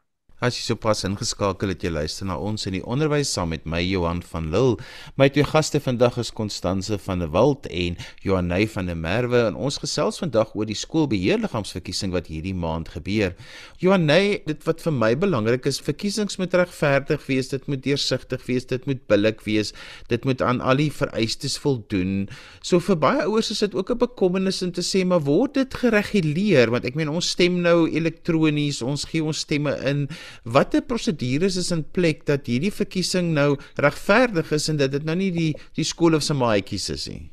As 0.47 0.55
jy 0.55 0.63
sopas 0.63 1.01
ingeskakel 1.03 1.73
het, 1.73 1.83
jy 1.83 1.91
luister 1.91 2.27
na 2.29 2.37
ons 2.39 2.69
in 2.69 2.77
die 2.77 2.83
onderwys 2.87 3.33
saam 3.35 3.49
met 3.51 3.65
my 3.67 3.81
Johan 3.83 4.21
van 4.23 4.45
Lille. 4.53 4.77
My 5.19 5.27
twee 5.33 5.43
gaste 5.43 5.81
vandag 5.83 6.21
is 6.23 6.29
Constanze 6.31 7.01
van 7.03 7.25
der 7.25 7.33
Walt 7.35 7.65
en 7.67 7.97
Johanay 8.23 8.69
van 8.71 8.87
der 8.87 8.95
Merwe 9.01 9.41
en 9.49 9.59
ons 9.59 9.81
gesels 9.83 10.21
vandag 10.23 10.53
oor 10.55 10.69
die 10.69 10.77
skoolbeheerliggaamsverkiesing 10.79 12.13
wat 12.15 12.31
hierdie 12.31 12.55
maand 12.55 12.93
gebeur. 12.95 13.35
Johanay, 13.83 14.45
dit 14.47 14.63
wat 14.69 14.85
vir 14.85 14.95
my 14.95 15.09
belangrik 15.19 15.67
is, 15.67 15.81
verkiesings 15.83 16.39
moet 16.39 16.55
regverdig 16.55 17.27
wees, 17.27 17.51
dit 17.51 17.67
moet 17.67 17.83
deursigtig 17.83 18.47
wees, 18.47 18.69
dit 18.71 18.87
moet 18.87 19.03
billik 19.11 19.43
wees, 19.49 19.75
dit 20.13 20.31
moet 20.31 20.47
aan 20.47 20.63
al 20.63 20.79
die 20.85 20.93
vereistes 20.95 21.59
voldoen. 21.65 22.29
So 22.63 22.79
vir 22.79 23.01
baie 23.03 23.27
ouers 23.27 23.51
is 23.51 23.65
dit 23.67 23.75
ook 23.75 23.91
'n 23.91 23.99
bekommernis 24.05 24.63
om 24.63 24.71
te 24.71 24.87
sê, 24.87 25.03
maar 25.03 25.27
word 25.27 25.59
dit 25.59 25.75
gereguleer? 25.75 26.71
Want 26.71 26.85
ek 26.85 26.95
meen 26.95 27.11
ons 27.11 27.35
stem 27.35 27.59
nou 27.67 27.91
elektronies, 27.91 28.83
ons 28.83 29.11
gee 29.11 29.25
ons 29.25 29.43
stemme 29.43 29.75
in 29.83 30.07
watter 30.45 30.83
prosedures 30.83 31.57
is 31.57 31.71
in 31.71 31.85
plek 31.93 32.27
dat 32.27 32.47
hierdie 32.47 32.73
verkiesing 32.73 33.33
nou 33.35 33.57
regverdig 33.77 34.53
is 34.53 34.69
en 34.69 34.77
dat 34.77 34.93
dit 34.93 35.05
nou 35.05 35.17
nie 35.17 35.31
die 35.31 35.53
die 35.75 35.85
skool 35.85 36.15
of 36.15 36.23
se 36.23 36.35
maatjies 36.35 36.91
is 36.91 37.09
nie. 37.09 37.31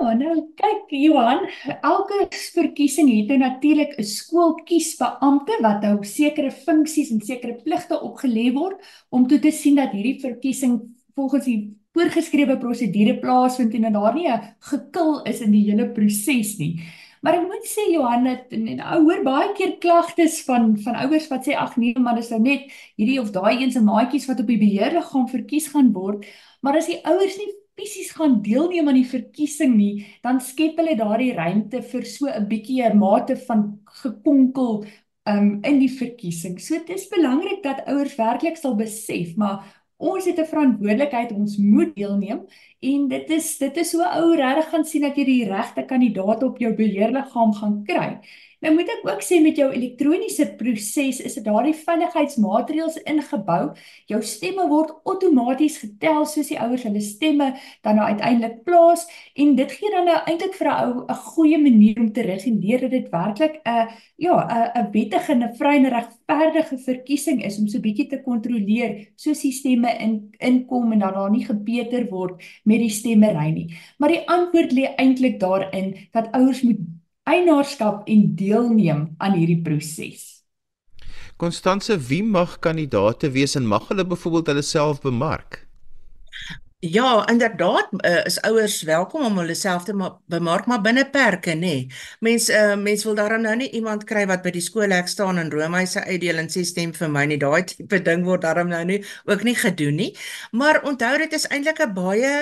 Ja, 0.00 0.14
nou 0.16 0.34
kyk 0.56 0.92
Johan, 0.96 1.42
elke 1.84 2.22
verkiesing 2.54 3.10
het 3.12 3.28
nou 3.28 3.38
natuurlik 3.38 3.98
'n 3.98 4.04
skoolkiesbeampte 4.04 5.58
wat 5.60 5.82
nou 5.82 6.04
sekere 6.04 6.50
funksies 6.50 7.10
en 7.10 7.20
sekere 7.20 7.60
pligte 7.64 8.00
opgelê 8.00 8.52
word 8.52 8.80
om 9.10 9.26
toe 9.28 9.38
te 9.38 9.50
sien 9.50 9.76
dat 9.76 9.92
hierdie 9.92 10.20
verkiesing 10.20 10.80
volgens 11.14 11.44
die 11.44 11.76
voorgeskrewe 11.92 12.56
prosedure 12.58 13.18
plaasvind 13.18 13.74
en 13.74 13.82
dat 13.82 13.92
daar 13.92 14.14
nie 14.14 14.28
'n 14.28 14.40
gekil 14.60 15.22
is 15.24 15.40
in 15.40 15.50
die 15.50 15.70
hele 15.70 15.88
proses 15.88 16.56
nie. 16.58 16.80
Maar 17.20 17.36
ek 17.36 17.46
moet 17.50 17.66
sê 17.68 17.84
Johan 17.92 18.26
het 18.30 18.52
en, 18.56 18.66
en 18.74 18.80
ou 18.94 19.00
hoor 19.04 19.22
baie 19.24 19.52
keer 19.58 19.74
klagtes 19.82 20.40
van 20.46 20.72
van 20.80 20.96
ouers 21.04 21.28
wat 21.28 21.44
sê 21.44 21.56
ag 21.58 21.76
nee 21.76 21.92
maar 22.00 22.16
dis 22.16 22.30
nou 22.32 22.40
net 22.40 22.70
hierdie 22.96 23.18
of 23.20 23.32
daai 23.34 23.60
een 23.60 23.72
se 23.74 23.82
maatjies 23.84 24.28
wat 24.30 24.40
op 24.40 24.48
die 24.48 24.60
beheerliggaam 24.60 25.26
verkies 25.28 25.68
gaan 25.74 25.92
word, 25.92 26.24
maar 26.64 26.78
as 26.80 26.88
die 26.88 27.00
ouers 27.04 27.36
nie 27.36 27.50
fisies 27.80 28.10
gaan 28.16 28.40
deelneem 28.44 28.88
aan 28.88 28.98
die 28.98 29.08
verkiesing 29.08 29.76
nie, 29.76 30.06
dan 30.24 30.40
skep 30.44 30.80
hulle 30.80 30.96
daardie 30.98 31.32
ruimte 31.36 31.82
vir 31.92 32.04
so 32.08 32.28
'n 32.28 32.48
bietjie 32.48 32.82
'n 32.84 32.98
mate 32.98 33.36
van 33.48 33.80
gekonkel 34.02 34.84
um, 35.28 35.60
in 35.64 35.78
die 35.80 35.92
verkiesing. 35.92 36.58
So 36.60 36.78
dit 36.78 36.96
is 36.96 37.08
belangrik 37.08 37.62
dat 37.62 37.84
ouers 37.86 38.16
werklik 38.16 38.56
sal 38.56 38.76
besef, 38.76 39.36
maar 39.36 39.64
ons 40.00 40.24
het 40.24 40.38
'n 40.40 40.48
verantwoordelikheid, 40.48 41.32
ons 41.32 41.56
moet 41.58 41.94
deelneem 41.94 42.40
en 42.80 43.08
dit 43.08 43.30
is 43.30 43.58
dit 43.58 43.76
is 43.76 43.90
so 43.90 44.02
ou 44.02 44.34
regtig 44.34 44.68
gaan 44.70 44.84
sien 44.84 45.02
dat 45.02 45.16
jy 45.16 45.24
die 45.24 45.44
regte 45.48 45.84
kandidaat 45.84 46.42
op 46.42 46.58
jou 46.58 46.72
beheerliggaam 46.74 47.52
gaan 47.54 47.82
kry. 47.84 48.18
Nou 48.60 48.74
moet 48.76 48.90
ek 48.92 49.06
ook 49.08 49.22
sê 49.24 49.38
met 49.40 49.56
jou 49.56 49.70
elektroniese 49.72 50.44
proses 50.60 51.20
is 51.24 51.36
dit 51.38 51.44
daardie 51.46 51.72
veiligheidsmaatreëls 51.78 52.98
ingebou. 53.08 53.70
Jou 54.10 54.20
stemme 54.26 54.66
word 54.68 54.92
outomaties 55.08 55.78
getel 55.80 56.26
soos 56.28 56.50
die 56.52 56.58
ouers 56.60 56.84
hulle 56.84 57.00
stemme 57.00 57.54
dan 57.86 57.96
nou 57.96 58.08
uiteindelik 58.10 58.58
plaas 58.68 59.06
en 59.40 59.54
dit 59.56 59.72
gee 59.78 59.92
dan 59.94 60.10
nou 60.10 60.18
eintlik 60.26 60.58
vir 60.58 60.68
'n 60.68 60.76
ou 60.84 61.06
'n 61.08 61.22
goeie 61.30 61.58
manier 61.58 62.00
om 62.00 62.12
te 62.12 62.20
reguleer 62.20 62.80
dat 62.80 62.90
dit 62.90 63.08
werklik 63.08 63.60
'n 63.64 63.88
ja, 64.18 64.36
'n 64.44 64.84
'n 64.84 64.90
wettige 64.92 65.32
en 65.32 65.42
'n 65.42 65.56
vry 65.56 65.74
en 65.76 65.88
regverdige 65.88 66.78
verkiesing 66.78 67.44
is 67.44 67.58
om 67.58 67.68
so 67.68 67.80
bietjie 67.80 68.08
te 68.08 68.22
kontroleer 68.22 69.08
soos 69.16 69.40
die 69.40 69.52
stemme 69.52 69.88
in 69.98 70.34
inkom 70.38 70.92
en 70.92 70.98
dat 70.98 71.14
daar 71.14 71.30
nie 71.30 71.44
gebeter 71.44 72.08
word 72.10 72.42
met 72.64 72.78
die 72.78 72.90
stemmery 72.90 73.50
nie. 73.50 73.68
Maar 73.98 74.08
die 74.08 74.28
antwoord 74.28 74.72
lê 74.72 74.94
eintlik 74.96 75.40
daarin 75.40 75.96
dat 76.12 76.28
ouers 76.32 76.62
moet 76.62 76.99
eienaarskap 77.30 78.08
en 78.10 78.26
deelneem 78.36 79.06
aan 79.18 79.38
hierdie 79.38 79.60
proses. 79.64 80.28
Konstanse, 81.40 81.96
wie 82.10 82.22
mag 82.22 82.58
kandidate 82.60 83.30
wees 83.32 83.56
en 83.56 83.66
mag 83.66 83.88
hulle 83.88 84.04
byvoorbeeld 84.04 84.52
hulle 84.52 84.62
self 84.66 85.00
bemark? 85.00 85.62
Ja, 86.80 87.28
inderdaad, 87.28 87.88
uh, 87.92 88.24
is 88.24 88.40
ouers 88.40 88.82
welkom 88.82 89.24
om 89.24 89.38
hulle 89.38 89.54
self 89.54 89.84
te 89.84 89.92
bemark 90.32 90.66
maar 90.66 90.80
binne 90.80 91.04
perke, 91.10 91.52
nê. 91.52 91.56
Nee. 91.58 91.88
Mense 92.24 92.54
uh, 92.56 92.76
mens 92.76 93.04
wil 93.04 93.14
daarom 93.14 93.42
nou 93.44 93.52
nie 93.56 93.68
iemand 93.76 94.06
kry 94.08 94.22
wat 94.28 94.40
by 94.44 94.52
die 94.54 94.64
skoolhek 94.64 95.08
staan 95.08 95.38
en 95.38 95.52
roomhuise 95.52 96.00
uitdeel 96.06 96.40
en 96.40 96.48
sê 96.48 96.64
stem 96.64 96.94
vir 96.96 97.12
my 97.12 97.26
nie. 97.28 97.36
Daai 97.40 97.66
tipe 97.68 98.00
ding 98.04 98.24
word 98.24 98.46
daarom 98.48 98.72
nou 98.72 98.80
nie 98.88 99.02
ook 99.28 99.44
nie 99.44 99.56
gedoen 99.60 100.00
nie. 100.00 100.08
Maar 100.56 100.80
onthou 100.88 101.18
dit 101.20 101.36
is 101.36 101.44
eintlik 101.52 101.84
'n 101.84 101.92
baie 101.94 102.32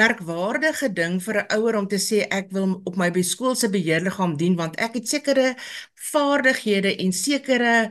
merkwaardige 0.00 0.88
ding 1.00 1.18
vir 1.24 1.36
'n 1.42 1.48
ouer 1.58 1.76
om 1.80 1.88
te 1.88 1.98
sê 2.08 2.18
ek 2.40 2.50
wil 2.56 2.80
op 2.84 2.96
my 2.96 3.10
skool 3.22 3.54
se 3.54 3.68
beheerliggaam 3.70 4.36
dien 4.36 4.56
want 4.56 4.76
ek 4.76 4.94
het 4.94 5.08
sekere 5.08 5.54
vaardighede 6.12 6.96
en 7.04 7.12
sekere 7.12 7.90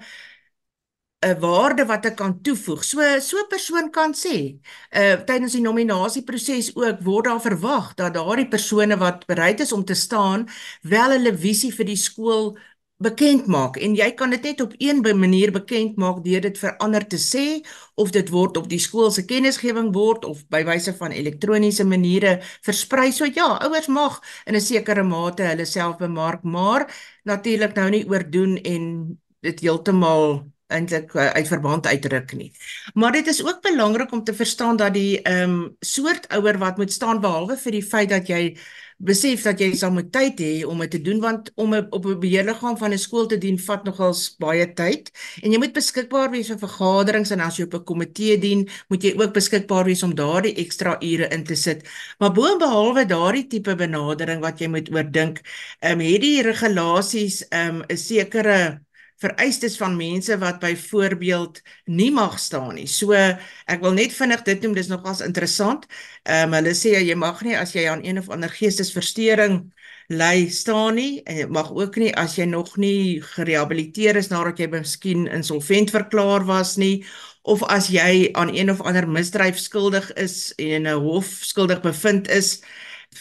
'n 1.25 1.29
uh, 1.29 1.39
waarde 1.41 1.85
wat 1.85 2.05
ek 2.05 2.15
kan 2.15 2.41
toevoeg. 2.41 2.83
So 2.83 3.01
so 3.19 3.37
'n 3.41 3.47
persoon 3.49 3.89
kan 3.91 4.13
sê, 4.13 4.59
uh 4.93 5.15
tydens 5.25 5.53
die 5.57 5.61
nominasieproses 5.61 6.75
ook 6.75 7.01
word 7.03 7.25
daar 7.25 7.41
verwag 7.41 7.93
dat 7.95 8.13
daardie 8.13 8.47
persone 8.47 8.97
wat 8.97 9.25
bereid 9.25 9.59
is 9.59 9.71
om 9.71 9.83
te 9.85 9.93
staan, 9.95 10.47
wel 10.81 11.11
hulle 11.11 11.33
visie 11.37 11.73
vir 11.73 11.85
die 11.85 11.97
skool 11.97 12.57
bekend 12.98 13.46
maak 13.46 13.77
en 13.77 13.94
jy 13.96 14.08
kan 14.18 14.32
dit 14.34 14.42
net 14.42 14.62
op 14.62 14.74
een 14.82 15.04
manier 15.20 15.51
bekend 15.54 15.98
maak 16.01 16.24
deur 16.25 16.42
dit 16.42 16.58
vir 16.58 16.74
ander 16.82 17.06
te 17.06 17.20
sê 17.22 17.62
of 17.96 18.10
dit 18.12 18.30
word 18.34 18.58
op 18.58 18.70
die 18.70 18.82
skool 18.82 19.12
se 19.13 19.25
kennisgewing 19.25 19.92
word 19.94 20.25
of 20.25 20.42
by 20.50 20.63
wyse 20.66 20.94
van 20.98 21.13
elektroniese 21.13 21.86
maniere 21.86 22.39
versprei. 22.66 23.12
So 23.12 23.25
ja, 23.25 23.58
ouers 23.62 23.88
mag 23.88 24.22
in 24.46 24.56
'n 24.56 24.62
sekere 24.62 25.04
mate 25.04 25.44
hulle 25.44 25.66
self 25.66 25.98
bemark, 25.98 26.44
maar 26.44 26.89
natuurlik 27.24 27.75
nou 27.75 27.89
nie 27.89 28.06
oordoen 28.10 28.58
en 28.63 29.18
dit 29.42 29.60
heeltemal 29.60 30.44
eintlik 30.68 31.13
uh, 31.16 31.30
uit 31.38 31.48
verband 31.48 31.88
uitdruk 31.88 32.34
nie. 32.34 32.51
Maar 32.94 33.12
dit 33.12 33.27
is 33.27 33.44
ook 33.46 33.62
belangrik 33.62 34.12
om 34.12 34.24
te 34.24 34.34
verstaan 34.34 34.75
dat 34.75 34.94
die 34.94 35.22
ehm 35.22 35.50
um, 35.50 35.75
soort 35.80 36.27
ouer 36.27 36.58
wat 36.58 36.77
moet 36.77 36.92
staan 36.92 37.22
behalwe 37.22 37.58
vir 37.58 37.72
die 37.72 37.84
feit 37.84 38.10
dat 38.10 38.27
jy 38.27 38.58
besef 38.98 39.44
dat 39.46 39.60
jy 39.62 39.74
sal 39.77 39.92
moet 39.94 40.10
tyd 40.12 40.39
hê 40.42 40.66
om 40.66 40.80
dit 40.82 40.92
te 40.92 41.01
doen 41.01 41.20
want 41.22 41.51
om 41.56 41.74
a, 41.74 41.82
op 41.92 42.06
'n 42.06 42.20
beheerliggaam 42.20 42.77
van 42.77 42.94
'n 42.94 42.98
skool 42.98 43.27
te 43.27 43.38
dien 43.38 43.60
vat 43.60 43.84
nogals 43.86 44.36
baie 44.39 44.66
tyd 44.74 45.12
en 45.44 45.51
jy 45.51 45.58
moet 45.58 45.74
beskikbaar 45.74 46.32
wees 46.32 46.48
vir 46.48 46.58
vergaderings 46.58 47.32
en 47.32 47.39
as 47.39 47.58
jy 47.58 47.66
op 47.66 47.74
'n 47.75 47.84
komitee 47.84 48.38
dien, 48.39 48.68
moet 48.89 49.04
jy 49.04 49.13
ook 49.18 49.34
beskikbaar 49.34 49.86
wees 49.86 50.04
om 50.04 50.16
daardie 50.16 50.56
ekstra 50.56 50.98
ure 51.01 51.27
in 51.30 51.44
te 51.44 51.56
sit. 51.56 51.86
Maar 52.20 52.32
boonbehalwe 52.34 53.06
daardie 53.06 53.48
tipe 53.48 53.75
benadering 53.75 54.42
wat 54.42 54.60
jy 54.60 54.68
moet 54.68 54.89
oordink, 54.89 55.42
ehm 55.80 56.00
um, 56.00 56.00
het 56.00 56.22
die 56.22 56.42
regulasies 56.42 57.48
ehm 57.50 57.75
um, 57.75 57.84
'n 57.89 57.98
sekere 57.98 58.87
vereistes 59.17 59.77
van 59.77 59.95
mense 59.97 60.38
wat 60.38 60.59
byvoorbeeld 60.62 61.62
nie 61.86 62.12
mag 62.13 62.39
staan 62.39 62.75
nie. 62.77 62.88
So 62.88 63.13
ek 63.13 63.81
wil 63.81 63.95
net 63.97 64.13
vinnig 64.13 64.43
dit 64.45 64.62
noem, 64.62 64.75
dis 64.77 64.91
nogals 64.91 65.24
interessant. 65.25 65.88
Ehm 66.24 66.51
um, 66.51 66.57
hulle 66.59 66.75
sê 66.77 66.97
jy 67.01 67.15
mag 67.17 67.41
nie 67.45 67.57
as 67.57 67.74
jy 67.75 67.88
aan 67.89 68.05
een 68.05 68.21
of 68.21 68.29
ander 68.29 68.50
geestesversteuring 68.53 69.63
ly 70.07 70.47
staan 70.47 70.95
nie 70.95 71.21
en 71.27 71.36
jy 71.41 71.47
mag 71.51 71.71
ook 71.75 71.97
nie 72.00 72.13
as 72.15 72.38
jy 72.38 72.45
nog 72.47 72.77
nie 72.79 73.19
gerehabiliteer 73.36 74.15
is 74.21 74.29
nadat 74.31 74.62
jy 74.62 74.69
miskien 74.71 75.27
insolvent 75.27 75.91
verklaar 75.91 76.45
was 76.47 76.77
nie 76.79 77.03
of 77.43 77.63
as 77.67 77.89
jy 77.91 78.31
aan 78.39 78.53
een 78.55 78.71
of 78.71 78.81
ander 78.88 79.07
misdryf 79.07 79.59
skuldig 79.59 80.07
is 80.15 80.53
en 80.57 80.88
'n 80.88 81.01
hof 81.03 81.27
skuldig 81.43 81.81
bevind 81.81 82.29
is 82.29 82.62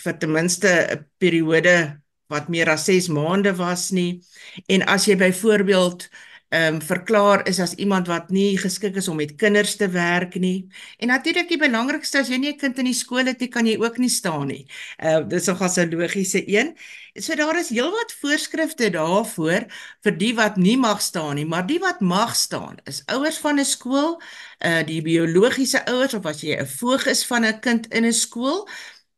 vir 0.05 0.19
ten 0.19 0.33
minste 0.33 0.69
'n 0.69 1.07
periode 1.19 2.01
wat 2.29 2.49
meer 2.49 2.71
as 2.71 2.85
6 2.85 3.09
maande 3.09 3.55
was 3.57 3.91
nie 3.91 4.23
en 4.67 4.87
as 4.87 5.07
jy 5.07 5.17
byvoorbeeld 5.17 6.09
ehm 6.49 6.75
um, 6.75 6.83
verklaar 6.83 7.43
is 7.51 7.59
as 7.61 7.73
iemand 7.75 8.07
wat 8.07 8.29
nie 8.31 8.59
geskik 8.59 8.95
is 8.97 9.09
om 9.09 9.17
met 9.17 9.35
kinders 9.35 9.77
te 9.77 9.89
werk 9.91 10.37
nie 10.39 10.69
en 11.03 11.09
natuurlik 11.11 11.49
die 11.51 11.59
belangrikste 11.59 12.21
as 12.21 12.29
jy 12.31 12.39
nie 12.39 12.53
'n 12.53 12.59
kind 12.59 12.79
in 12.79 12.87
die 12.87 12.95
skool 12.95 13.27
het 13.27 13.41
nie 13.41 13.49
kan 13.49 13.67
jy 13.67 13.75
ook 13.83 13.99
nie 13.99 14.09
staan 14.09 14.47
nie. 14.47 14.67
Ehm 14.99 15.23
uh, 15.23 15.29
dis 15.29 15.47
nogal 15.47 15.69
'n 15.77 15.91
logiese 15.91 16.43
een. 16.47 16.77
So 17.15 17.35
daar 17.35 17.59
is 17.59 17.69
heelwat 17.69 18.13
voorskrifte 18.21 18.91
daarvoor 18.91 19.67
vir 20.05 20.17
die 20.19 20.35
wat 20.35 20.57
nie 20.57 20.77
mag 20.77 21.01
staan 21.03 21.35
nie, 21.35 21.47
maar 21.47 21.67
die 21.67 21.79
wat 21.79 22.01
mag 22.01 22.37
staan 22.37 22.77
is 22.85 23.03
ouers 23.07 23.39
van 23.39 23.59
'n 23.59 23.65
skool, 23.65 24.21
uh 24.61 24.83
die 24.87 25.03
biologiese 25.03 25.85
ouers 25.87 26.15
of 26.15 26.27
as 26.27 26.41
jy 26.43 26.57
'n 26.61 26.67
voog 26.67 27.07
is 27.07 27.27
van 27.27 27.45
'n 27.45 27.61
kind 27.61 27.87
in 27.93 28.05
'n 28.05 28.13
skool, 28.13 28.69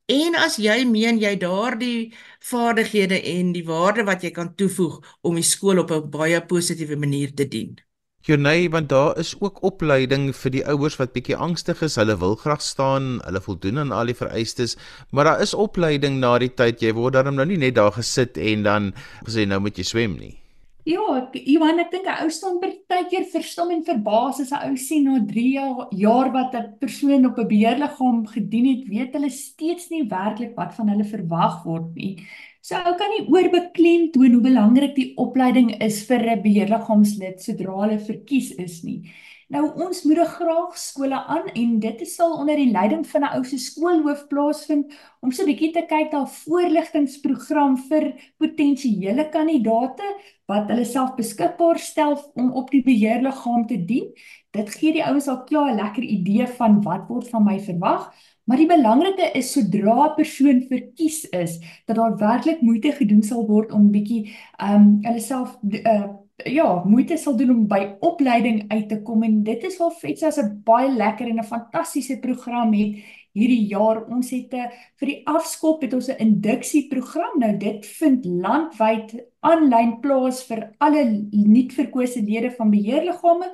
En 0.09 0.33
as 0.41 0.55
jy 0.57 0.87
meen 0.89 1.19
jy 1.21 1.35
daardie 1.37 2.15
vaardighede 2.51 3.19
en 3.29 3.51
die 3.53 3.65
waarde 3.69 4.07
wat 4.09 4.23
jy 4.25 4.31
kan 4.33 4.55
toevoeg 4.57 4.95
om 5.21 5.37
die 5.37 5.45
skool 5.45 5.83
op 5.83 5.93
'n 5.93 6.09
baie 6.15 6.41
positiewe 6.41 6.97
manier 6.97 7.35
te 7.35 7.45
dien. 7.45 7.77
Jonay, 8.25 8.71
want 8.71 8.89
daar 8.89 9.19
is 9.19 9.35
ook 9.41 9.63
opleiding 9.63 10.33
vir 10.37 10.51
die 10.51 10.65
ouers 10.65 10.97
wat 10.97 11.13
bietjie 11.13 11.37
angstig 11.37 11.83
is. 11.83 11.97
Hulle 11.97 12.17
wil 12.17 12.37
graag 12.37 12.63
staan, 12.63 13.21
hulle 13.25 13.41
voldoen 13.41 13.79
aan 13.79 13.93
al 13.93 14.07
die 14.07 14.15
vereistes, 14.15 14.77
maar 15.11 15.25
daar 15.25 15.41
is 15.41 15.55
opleiding 15.55 16.19
na 16.21 16.39
die 16.39 16.55
tyd 16.55 16.81
jy 16.81 16.93
word 16.93 17.13
daarom 17.13 17.35
nou 17.35 17.47
nie 17.47 17.61
net 17.61 17.75
daar 17.75 17.93
gesit 17.93 18.39
en 18.39 18.63
dan 18.63 18.93
gesê 19.27 19.47
nou 19.47 19.61
moet 19.61 19.77
jy 19.77 19.85
swem 19.85 20.17
nie. 20.17 20.41
Ja, 20.89 21.05
Iwan, 21.53 21.81
ek 21.83 21.91
dink 21.93 22.07
'n 22.09 22.23
ou 22.25 22.31
staan 22.33 22.55
partykeer 22.63 23.27
verstom 23.29 23.73
en 23.75 23.83
verbaas 23.85 24.39
as 24.41 24.53
'n 24.57 24.71
ou 24.71 24.77
sien 24.81 25.05
na 25.05 25.19
3 25.21 25.51
jaar 25.93 26.31
wat 26.33 26.55
'n 26.57 26.79
persoon 26.81 27.27
op 27.29 27.37
'n 27.39 27.51
beheerliggaam 27.51 28.25
gedien 28.27 28.67
het, 28.73 28.89
weet 28.89 29.13
hulle 29.13 29.29
steeds 29.29 29.91
nie 29.91 30.09
werklik 30.09 30.57
wat 30.57 30.73
van 30.79 30.89
hulle 30.89 31.05
verwag 31.05 31.65
word 31.65 31.95
nie. 31.95 32.17
So 32.63 32.77
ou 32.77 32.95
kan 32.97 33.11
nie 33.13 33.29
oorbeklem 33.29 34.11
toon 34.13 34.33
hoe 34.33 34.43
belangrik 34.49 34.95
die 34.97 35.13
opleiding 35.17 35.77
is 35.83 36.07
vir 36.09 36.25
'n 36.25 36.43
beheerliggaamslid 36.43 37.37
sodra 37.43 37.75
hulle 37.85 37.99
verkies 37.99 38.53
is 38.57 38.83
nie. 38.83 39.03
Nou 39.49 39.63
ons 39.81 40.03
moedig 40.05 40.29
graag 40.37 40.75
skole 40.77 41.19
aan 41.25 41.47
en 41.57 41.77
dit 41.81 42.01
sal 42.09 42.35
onder 42.37 42.59
die 42.61 42.69
leiding 42.69 43.07
van 43.09 43.23
'n 43.25 43.37
ou 43.37 43.45
se 43.45 43.59
skoolhoof 43.59 44.27
plaasvind 44.29 44.93
om 45.25 45.31
so 45.33 45.43
'n 45.43 45.49
bietjie 45.49 45.73
te 45.73 45.85
kyk 45.89 46.13
na 46.13 46.21
'n 46.23 46.35
voorligtingsprogram 46.45 47.79
vir 47.89 48.05
potensiële 48.37 49.29
kandidate 49.33 50.05
wat 50.47 50.69
hulle 50.69 50.85
self 50.85 51.15
beskikbaar 51.17 51.79
stel 51.79 52.33
om 52.35 52.53
op 52.53 52.71
die 52.71 52.83
beheerliggaam 52.83 53.67
te 53.67 53.85
dien. 53.85 54.13
Dit 54.51 54.69
gee 54.71 54.93
die 54.93 55.05
ouens 55.05 55.29
al 55.29 55.45
klaar 55.45 55.73
'n 55.73 55.81
lekker 55.81 56.03
idee 56.03 56.47
van 56.47 56.83
wat 56.83 57.09
word 57.09 57.29
van 57.29 57.45
my 57.45 57.59
verwag. 57.59 58.13
Maar 58.45 58.57
die 58.57 58.67
belangrike 58.67 59.33
is 59.33 59.53
sodra 59.53 60.09
'n 60.09 60.15
persoon 60.15 60.63
verkies 60.69 61.25
is, 61.25 61.59
dat 61.87 61.97
daar 61.97 62.17
werklik 62.17 62.61
moeite 62.61 62.93
gedoen 62.93 63.23
sal 63.23 63.47
word 63.47 63.73
om 63.73 63.91
bietjie 63.91 64.37
ehm 64.59 64.75
um, 64.75 64.99
hulle 65.03 65.21
self 65.21 65.59
uh, 65.63 66.28
ja, 66.47 66.83
moeite 66.85 67.17
sal 67.19 67.37
doen 67.37 67.51
om 67.51 67.63
by 67.69 67.81
opleiding 68.05 68.65
uit 68.71 68.89
te 68.89 69.01
kom 69.03 69.23
en 69.27 69.41
dit 69.43 69.65
is 69.67 69.79
wel 69.79 69.91
fets 69.91 70.23
as 70.23 70.39
'n 70.39 70.63
baie 70.65 70.91
lekker 70.91 71.29
en 71.29 71.39
'n 71.39 71.45
fantastiese 71.45 72.19
program 72.19 72.73
het 72.73 72.97
hierdie 73.33 73.67
jaar. 73.67 74.07
Ons 74.07 74.31
het 74.31 74.53
'n 74.53 74.57
eh, 74.57 74.71
vir 74.99 75.07
die 75.07 75.27
afskop 75.27 75.83
het 75.83 75.95
ons 75.95 76.09
'n 76.09 76.19
induksieprogram. 76.19 77.39
Nou 77.39 77.57
dit 77.57 77.87
vind 77.87 78.25
landwyd 78.25 79.25
aanlyn 79.41 80.01
plaas 80.01 80.45
vir 80.45 80.75
alle 80.79 81.29
nuutverkose 81.31 82.23
lede 82.23 82.51
van 82.51 82.71
beheerliggame 82.71 83.53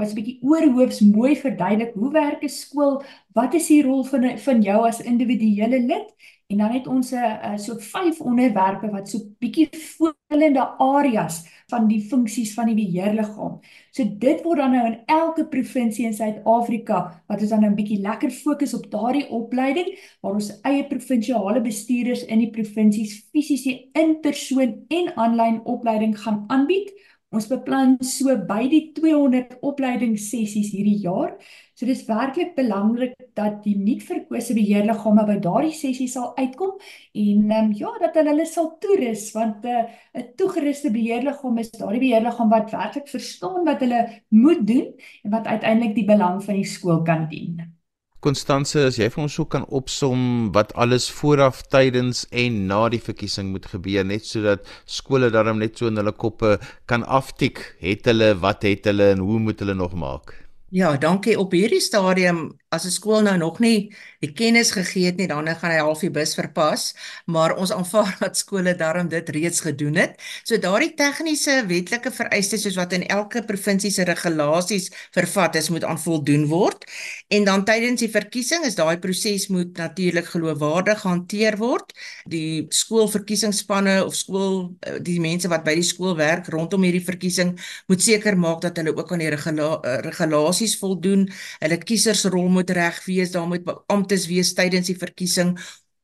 was 0.00 0.12
'n 0.12 0.18
bietjie 0.18 0.38
oorhoofs 0.42 1.00
mooi 1.00 1.36
verduidelik 1.36 1.94
hoe 1.94 2.12
werk 2.12 2.42
'n 2.42 2.48
skool, 2.48 3.02
wat 3.34 3.54
is 3.54 3.66
die 3.68 3.82
rol 3.82 4.04
van 4.04 4.38
van 4.38 4.62
jou 4.62 4.80
as 4.86 5.00
individuele 5.00 5.80
lid 5.92 6.08
en 6.50 6.58
dan 6.58 6.70
het 6.70 6.86
ons 6.86 7.12
'n 7.14 7.58
so 7.58 7.76
vyf 7.78 8.20
onderwerpe 8.20 8.90
wat 8.90 9.08
so 9.08 9.18
bietjie 9.38 9.68
voorlende 9.70 10.64
areas 10.78 11.44
van 11.68 11.86
die 11.88 12.00
funksies 12.00 12.54
van 12.54 12.66
die 12.66 12.74
beheerliggaam. 12.74 13.60
So 13.90 14.04
dit 14.18 14.42
word 14.42 14.58
dan 14.58 14.70
nou 14.70 14.86
in 14.86 14.98
elke 15.06 15.46
provinsie 15.46 16.06
in 16.06 16.14
Suid-Afrika 16.14 17.22
wat 17.26 17.40
ons 17.40 17.50
dan 17.50 17.60
nou 17.60 17.70
'n 17.70 17.76
bietjie 17.76 18.00
lekker 18.00 18.30
fokus 18.30 18.74
op 18.74 18.90
daardie 18.90 19.28
opleiding 19.28 19.98
waar 20.20 20.32
ons 20.32 20.60
eie 20.62 20.86
provinsiale 20.86 21.60
bestuurders 21.60 22.24
in 22.24 22.38
die 22.38 22.50
provinsies 22.50 23.28
fisiese 23.32 23.88
in-persoon 23.92 24.84
en 24.88 25.16
aanlyn 25.16 25.64
opleiding 25.64 26.18
gaan 26.18 26.44
aanbied. 26.46 26.92
Ons 27.30 27.46
beplan 27.46 27.92
so 28.02 28.32
by 28.48 28.64
die 28.66 28.88
200 28.96 29.60
opleidingssessies 29.62 30.72
hierdie 30.74 30.96
jaar. 31.04 31.36
So 31.78 31.86
dis 31.86 32.02
werklik 32.08 32.56
belangrik 32.56 33.14
dat 33.38 33.60
die 33.62 33.76
nuut 33.78 34.02
verkose 34.02 34.56
beheerliggame 34.58 35.24
by 35.28 35.38
daardie 35.44 35.76
sessie 35.78 36.08
sal 36.10 36.32
uitkom 36.40 36.74
en 37.14 37.54
ehm 37.54 37.70
um, 37.70 37.72
ja, 37.78 37.94
dat 38.02 38.18
hulle 38.18 38.34
hulle 38.34 38.48
sal 38.50 38.72
toerus 38.82 39.30
want 39.38 39.64
eh, 39.64 39.86
'n 39.86 40.24
uh, 40.24 40.28
toegeruste 40.42 40.90
beheerliggaam 40.90 41.58
is 41.62 41.70
daardie 41.78 42.02
beheerliggaam 42.08 42.50
wat 42.50 42.74
werklik 42.74 43.08
verstaan 43.08 43.64
wat 43.64 43.86
hulle 43.86 44.02
moet 44.28 44.66
doen 44.66 44.88
en 45.24 45.30
wat 45.38 45.46
uiteindelik 45.46 45.94
die 45.94 46.10
belang 46.10 46.42
van 46.44 46.58
die 46.58 46.66
skool 46.66 47.04
kan 47.06 47.28
dien. 47.30 47.79
Konstanse, 48.20 48.82
as 48.84 48.98
jy 49.00 49.06
vir 49.08 49.22
ons 49.22 49.34
sou 49.38 49.46
kan 49.48 49.62
opsom 49.78 50.24
wat 50.52 50.74
alles 50.84 51.06
vooraf, 51.18 51.62
tydens 51.72 52.26
en 52.42 52.58
na 52.68 52.82
die 52.92 53.00
verkiesing 53.00 53.48
moet 53.54 53.70
gebeur 53.72 54.04
net 54.04 54.28
sodat 54.28 54.68
skole 54.84 55.30
daarom 55.32 55.56
net 55.62 55.80
so 55.80 55.88
in 55.88 55.96
hulle 55.96 56.12
koppe 56.12 56.58
kan 56.92 57.06
aftik, 57.20 57.64
het 57.80 58.04
hulle, 58.12 58.34
wat 58.44 58.68
het 58.68 58.92
hulle 58.92 59.14
en 59.14 59.24
hoe 59.24 59.40
moet 59.48 59.64
hulle 59.64 59.78
nog 59.78 59.96
maak? 59.96 60.36
Ja, 60.70 60.92
dankie. 60.96 61.32
Op 61.38 61.50
hierdie 61.50 61.80
stadium 61.82 62.52
as 62.68 62.84
'n 62.86 62.90
skool 62.94 63.22
nou 63.22 63.36
nog 63.36 63.58
nie 63.58 63.90
die 64.20 64.32
kennis 64.32 64.70
gegee 64.70 65.06
het 65.06 65.16
nie, 65.16 65.26
dan 65.26 65.48
gaan 65.48 65.70
hy 65.70 65.78
half 65.78 66.00
die 66.00 66.10
bus 66.10 66.34
verpas, 66.34 66.94
maar 67.26 67.56
ons 67.56 67.72
aanvaar 67.72 68.16
dat 68.20 68.36
skole 68.36 68.76
daarom 68.76 69.08
dit 69.08 69.28
reeds 69.28 69.60
gedoen 69.60 69.94
het. 69.94 70.14
So 70.44 70.58
daardie 70.58 70.94
tegniese 70.94 71.64
wetlike 71.66 72.10
vereistes 72.10 72.62
soos 72.62 72.76
wat 72.76 72.92
in 72.92 73.06
elke 73.06 73.42
provinsie 73.42 73.90
se 73.90 74.04
regulasies 74.04 74.90
vervat 75.10 75.56
is, 75.56 75.70
moet 75.70 75.84
aan 75.84 75.98
voldoen 75.98 76.46
word. 76.46 76.84
En 77.30 77.44
dan 77.46 77.62
tydens 77.64 78.00
die 78.02 78.10
verkiesing 78.10 78.64
is 78.66 78.74
daai 78.74 78.98
proses 78.98 79.44
moet 79.54 79.76
natuurlik 79.78 80.26
geloofwaardig 80.32 81.02
hanteer 81.06 81.56
word. 81.60 81.92
Die 82.32 82.64
skoolverkiesingsspanne 82.74 84.00
of 84.02 84.16
skool 84.18 84.56
eh, 84.82 84.96
die 85.06 85.20
mense 85.22 85.50
wat 85.52 85.62
by 85.66 85.76
die 85.78 85.86
skool 85.86 86.16
werk 86.18 86.50
rondom 86.50 86.82
hierdie 86.82 87.04
verkiesing 87.06 87.52
moet 87.86 88.02
seker 88.02 88.34
maak 88.34 88.64
dat 88.64 88.80
hulle 88.82 88.96
ook 88.96 89.12
aan 89.14 89.22
die 89.22 89.30
regula 89.30 89.68
eh, 89.78 90.00
regulasies 90.08 90.74
voldoen. 90.82 91.28
Hulle 91.62 91.78
kiesersrol 91.78 92.50
moet 92.50 92.74
reg 92.74 92.98
wees, 93.06 93.30
daar 93.36 93.46
moet 93.46 93.70
amptes 93.86 94.26
wees 94.30 94.50
tydens 94.58 94.90
die 94.90 94.98
verkiesing 94.98 95.54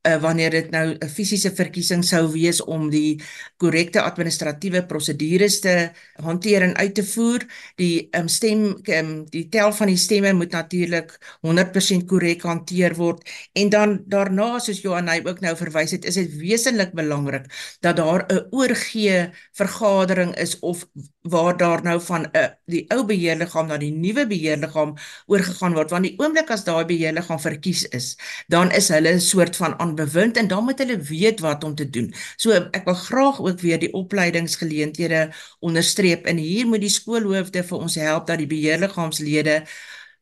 uh, 0.07 0.17
wanneer 0.23 0.51
dit 0.51 0.71
nou 0.71 0.95
'n 0.95 1.09
fisiese 1.09 1.51
verkiesing 1.55 2.05
sou 2.05 2.33
wees 2.33 2.61
om 2.65 2.91
die 2.91 3.21
korrekte 3.57 4.01
administratiewe 4.03 4.87
prosedures 4.87 5.61
te 5.61 5.91
hanteer 6.23 6.63
en 6.63 6.77
uit 6.77 6.95
te 6.95 7.05
voer. 7.05 7.47
Die 7.77 8.09
um, 8.11 8.29
stem 8.29 8.77
um, 8.85 9.25
die 9.31 9.49
tel 9.49 9.73
van 9.73 9.87
die 9.87 9.97
stemme 9.97 10.33
moet 10.33 10.53
natuurlik 10.53 11.19
100% 11.47 12.07
korrek 12.07 12.43
hanteer 12.43 12.95
word 12.95 13.29
en 13.53 13.69
dan 13.69 14.03
daarna 14.07 14.59
soos 14.59 14.81
Johanay 14.81 15.23
ook 15.25 15.41
nou 15.41 15.57
verwys 15.57 15.91
het, 15.91 16.05
is 16.05 16.15
dit 16.15 16.37
wesentlik 16.37 16.93
belangrik 16.95 17.47
dat 17.81 17.97
daar 17.97 18.27
'n 18.29 18.47
oorgee 18.51 19.31
vergadering 19.53 20.37
is 20.37 20.59
of 20.61 20.87
waar 21.29 21.57
daar 21.57 21.83
nou 21.83 22.01
van 22.01 22.23
'n 22.23 22.29
uh, 22.33 22.45
eh, 22.45 22.51
die 22.67 22.85
ou 22.95 23.05
beheerliggaam 23.05 23.67
na 23.67 23.77
die 23.79 23.93
nuwe 23.93 24.27
beheerliggaam 24.27 24.95
oorgegaan 25.27 25.75
word 25.75 25.91
want 25.91 26.05
die 26.05 26.15
oomblik 26.19 26.51
as 26.51 26.65
daai 26.65 26.85
beheerliggaam 26.85 27.41
verkies 27.41 27.83
is 27.99 28.17
dan 28.49 28.71
is 28.71 28.89
hulle 28.89 29.13
'n 29.15 29.21
soort 29.21 29.57
van 29.57 29.79
aanbewind 29.79 30.37
en 30.37 30.49
dan 30.49 30.65
moet 30.65 30.79
hulle 30.79 30.99
weet 30.99 31.41
wat 31.41 31.65
om 31.65 31.75
te 31.75 31.91
doen. 31.91 32.15
So 32.37 32.51
ek 32.53 32.85
wil 32.85 32.95
graag 32.95 33.41
ook 33.41 33.61
weer 33.61 33.79
die 33.79 33.93
opleidingsgeleenthede 33.93 35.33
onderstreep 35.61 36.27
en 36.27 36.37
hier 36.37 36.67
moet 36.67 36.81
die 36.81 36.91
skoolhoofde 36.99 37.65
vir 37.65 37.79
ons 37.79 37.95
help 37.95 38.27
dat 38.27 38.39
die 38.39 38.47
beheerliggaamslede 38.47 39.65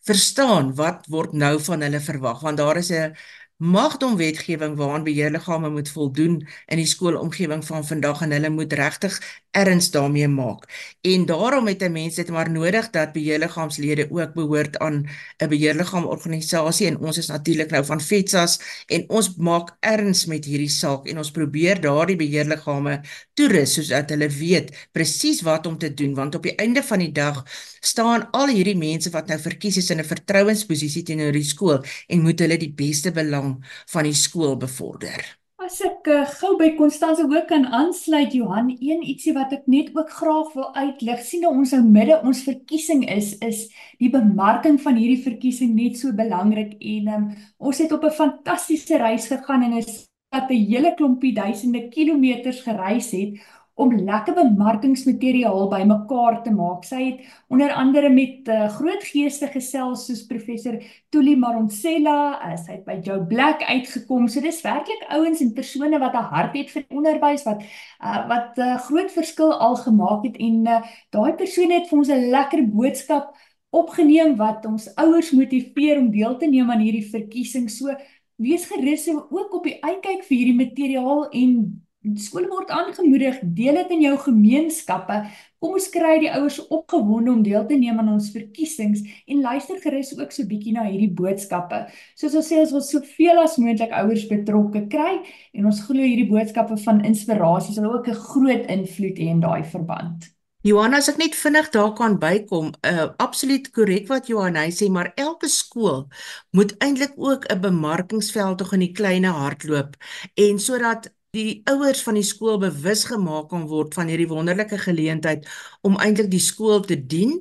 verstaan 0.04 0.74
wat 0.74 1.06
word 1.08 1.32
nou 1.32 1.60
van 1.60 1.80
hulle 1.80 2.00
verwag 2.00 2.40
want 2.40 2.56
daar 2.56 2.76
is 2.76 2.90
'n 2.90 3.16
magdom 3.56 4.16
wetgewing 4.16 4.76
waaraan 4.76 5.04
beheerliggame 5.04 5.70
moet 5.70 5.88
voldoen 5.88 6.48
in 6.66 6.76
die 6.76 6.86
skoolomgewing 6.86 7.64
van 7.64 7.86
vandag 7.86 8.20
en 8.22 8.30
hulle 8.30 8.50
moet 8.50 8.72
regtig 8.72 9.20
erns 9.54 9.90
daarmee 9.90 10.28
maak. 10.28 10.66
En 11.00 11.26
daarom 11.26 11.66
het 11.66 11.82
'n 11.82 11.92
mens 11.92 12.14
dit 12.14 12.28
maar 12.30 12.50
nodig 12.50 12.90
dat 12.90 13.12
beheerliggaamslede 13.12 14.06
ook 14.10 14.34
behoort 14.34 14.78
aan 14.78 15.06
'n 15.38 15.48
beheerliggaamorganisasie 15.48 16.86
en 16.86 16.98
ons 16.98 17.18
is 17.18 17.26
natuurlik 17.26 17.70
nou 17.70 17.84
van 17.84 18.00
FETSAS 18.00 18.60
en 18.86 19.04
ons 19.08 19.36
maak 19.36 19.76
erns 19.80 20.26
met 20.26 20.44
hierdie 20.44 20.68
saak 20.68 21.06
en 21.06 21.18
ons 21.18 21.30
probeer 21.30 21.80
daardie 21.80 22.16
beheerliggame 22.16 23.00
toerus 23.34 23.72
sodat 23.74 24.10
hulle 24.10 24.28
weet 24.28 24.88
presies 24.92 25.42
wat 25.42 25.66
om 25.66 25.78
te 25.78 25.94
doen 25.94 26.14
want 26.14 26.34
op 26.34 26.42
die 26.42 26.56
einde 26.56 26.82
van 26.82 26.98
die 26.98 27.12
dag 27.12 27.44
staan 27.80 28.30
al 28.30 28.48
hierdie 28.48 28.76
mense 28.76 29.10
wat 29.10 29.26
nou 29.26 29.38
verkies 29.38 29.76
is 29.76 29.90
in 29.90 30.00
'n 30.00 30.04
vertrouensposisie 30.04 31.02
teenoor 31.02 31.32
die 31.32 31.44
skool 31.44 31.84
en 32.08 32.22
moet 32.22 32.38
hulle 32.38 32.56
die 32.56 32.72
beste 32.72 33.12
belang 33.12 33.64
van 33.86 34.04
die 34.04 34.14
skool 34.14 34.56
bevorder. 34.56 35.43
As 35.64 35.78
ek 35.80 36.08
uh, 36.12 36.24
gou 36.42 36.50
by 36.60 36.66
Konstanse 36.76 37.24
ook 37.24 37.46
kan 37.48 37.62
aansluit 37.64 38.34
Johan, 38.36 38.66
een 38.74 39.00
ietsie 39.00 39.32
wat 39.32 39.52
ek 39.56 39.62
net 39.70 39.94
ook 39.96 40.10
graag 40.12 40.50
wil 40.52 40.66
uitlig, 40.76 41.22
sien 41.24 41.40
nou 41.46 41.54
ons 41.56 41.72
nou 41.72 41.80
midde 41.86 42.18
ons 42.20 42.42
verkiesing 42.44 43.06
is, 43.08 43.30
is 43.40 43.62
die 44.02 44.10
bemarking 44.12 44.76
van 44.82 44.98
hierdie 45.00 45.22
verkiesing 45.24 45.72
net 45.72 45.96
so 45.96 46.12
belangrik 46.12 46.74
en 46.76 47.08
um, 47.14 47.24
ons 47.56 47.80
het 47.80 47.94
op 47.96 48.04
'n 48.04 48.12
fantastiese 48.18 49.00
reis 49.00 49.30
gegaan 49.32 49.64
en 49.64 49.78
is 49.80 50.04
dat 50.28 50.50
'n 50.50 50.66
hele 50.68 50.92
klompie 50.98 51.32
duisende 51.32 51.88
kilometers 51.88 52.60
gereis 52.60 53.10
het 53.16 53.40
om 53.74 53.90
lekker 54.06 54.36
bemarkingsmateriaal 54.36 55.66
bymekaar 55.72 56.36
te 56.44 56.52
maak. 56.54 56.84
Sy 56.86 57.00
het 57.02 57.24
onder 57.50 57.72
andere 57.74 58.10
met 58.12 58.46
uh, 58.48 58.68
groot 58.76 59.02
geeste 59.02 59.48
gesels 59.50 60.04
soos 60.06 60.22
professor 60.30 60.78
Tuli 61.10 61.34
Maronsella, 61.36 62.38
uh, 62.38 62.54
sy 62.58 62.76
het 62.76 62.84
by 62.86 63.00
Joe 63.02 63.24
Black 63.26 63.64
uitgekom. 63.66 64.28
So 64.30 64.44
dis 64.44 64.62
werklik 64.62 65.02
ouens 65.10 65.42
en 65.42 65.54
persone 65.56 65.98
wat 65.98 66.14
'n 66.14 66.30
hart 66.30 66.54
het 66.54 66.70
vir 66.70 66.86
onderwys 66.88 67.42
wat 67.44 67.62
uh, 67.64 68.28
wat 68.30 68.58
'n 68.58 68.62
uh, 68.62 68.78
groot 68.78 69.10
verskil 69.10 69.52
al 69.52 69.76
gemaak 69.76 70.24
het 70.24 70.36
en 70.38 70.66
uh, 70.66 70.82
daai 71.10 71.34
persone 71.34 71.74
het 71.74 71.88
vir 71.90 71.98
ons 71.98 72.08
'n 72.08 72.30
lekker 72.30 72.62
boodskap 72.70 73.34
opgeneem 73.74 74.36
wat 74.36 74.66
ons 74.66 74.86
ouers 74.94 75.32
motiveer 75.32 75.98
om 75.98 76.10
deel 76.10 76.36
te 76.38 76.46
neem 76.46 76.70
aan 76.70 76.84
hierdie 76.84 77.10
verkiesing. 77.10 77.68
So 77.70 77.90
wees 78.36 78.66
gerus 78.66 79.08
ook 79.08 79.54
op 79.54 79.64
die 79.64 79.78
uitkyk 79.82 80.22
vir 80.22 80.36
hierdie 80.36 80.58
materiaal 80.58 81.28
en 81.30 81.83
skole 82.20 82.48
word 82.50 82.70
aangemoedig 82.70 83.38
deel 83.56 83.78
dit 83.80 83.92
in 83.96 84.02
jou 84.04 84.16
gemeenskappe. 84.26 85.16
Kom 85.62 85.78
ons 85.78 85.86
kry 85.92 86.18
die 86.20 86.30
ouers 86.36 86.58
opgewonde 86.68 87.32
om 87.32 87.40
deel 87.46 87.64
te 87.68 87.78
neem 87.80 87.98
aan 88.02 88.12
ons 88.12 88.28
verkiesings 88.34 89.00
en 89.24 89.40
luister 89.44 89.80
gerus 89.80 90.12
ook 90.18 90.34
so 90.34 90.44
bietjie 90.50 90.74
na 90.76 90.84
hierdie 90.84 91.12
boodskappe. 91.16 91.86
Soos 92.20 92.36
ons 92.36 92.50
sê 92.52 92.60
ons 92.60 92.76
wil 92.76 92.84
soveel 92.84 93.40
as 93.40 93.56
moontlik 93.62 93.96
ouers 93.96 94.28
betrokke 94.28 94.84
kry 94.92 95.16
en 95.56 95.72
ons 95.72 95.80
glo 95.88 96.04
hierdie 96.04 96.28
boodskappe 96.28 96.76
van 96.84 97.04
inspirasie 97.08 97.74
sal 97.74 97.88
ook 97.88 98.08
'n 98.12 98.22
groot 98.28 98.64
invloed 98.68 99.18
hê 99.18 99.32
in 99.32 99.40
daai 99.40 99.64
verband. 99.64 100.28
Johanna, 100.64 100.96
as 100.96 101.10
ek 101.12 101.18
net 101.20 101.34
vinnig 101.36 101.66
daar 101.74 101.92
kan 101.92 102.14
bykom, 102.16 102.70
uh 102.88 103.08
absoluut 103.20 103.66
korrek 103.76 104.06
wat 104.08 104.30
Johanna 104.32 104.62
sê, 104.72 104.88
maar 104.88 105.12
elke 105.20 105.48
skool 105.48 106.08
moet 106.56 106.72
eintlik 106.80 107.12
ook 107.16 107.44
'n 107.52 107.60
bemarkingsveld 107.60 108.58
tog 108.58 108.72
in 108.72 108.80
die 108.80 108.92
kleine 108.92 109.28
hardloop 109.28 109.96
en 110.34 110.58
sodat 110.58 111.12
die 111.34 111.62
ouers 111.70 112.02
van 112.06 112.18
die 112.18 112.26
skool 112.26 112.58
bewus 112.62 113.04
gemaak 113.10 113.48
kan 113.50 113.66
word 113.70 113.94
van 113.98 114.10
hierdie 114.10 114.28
wonderlike 114.30 114.78
geleentheid 114.86 115.48
om 115.82 115.98
eintlik 116.00 116.30
die 116.32 116.42
skool 116.42 116.84
te 116.86 116.96
dien 116.96 117.36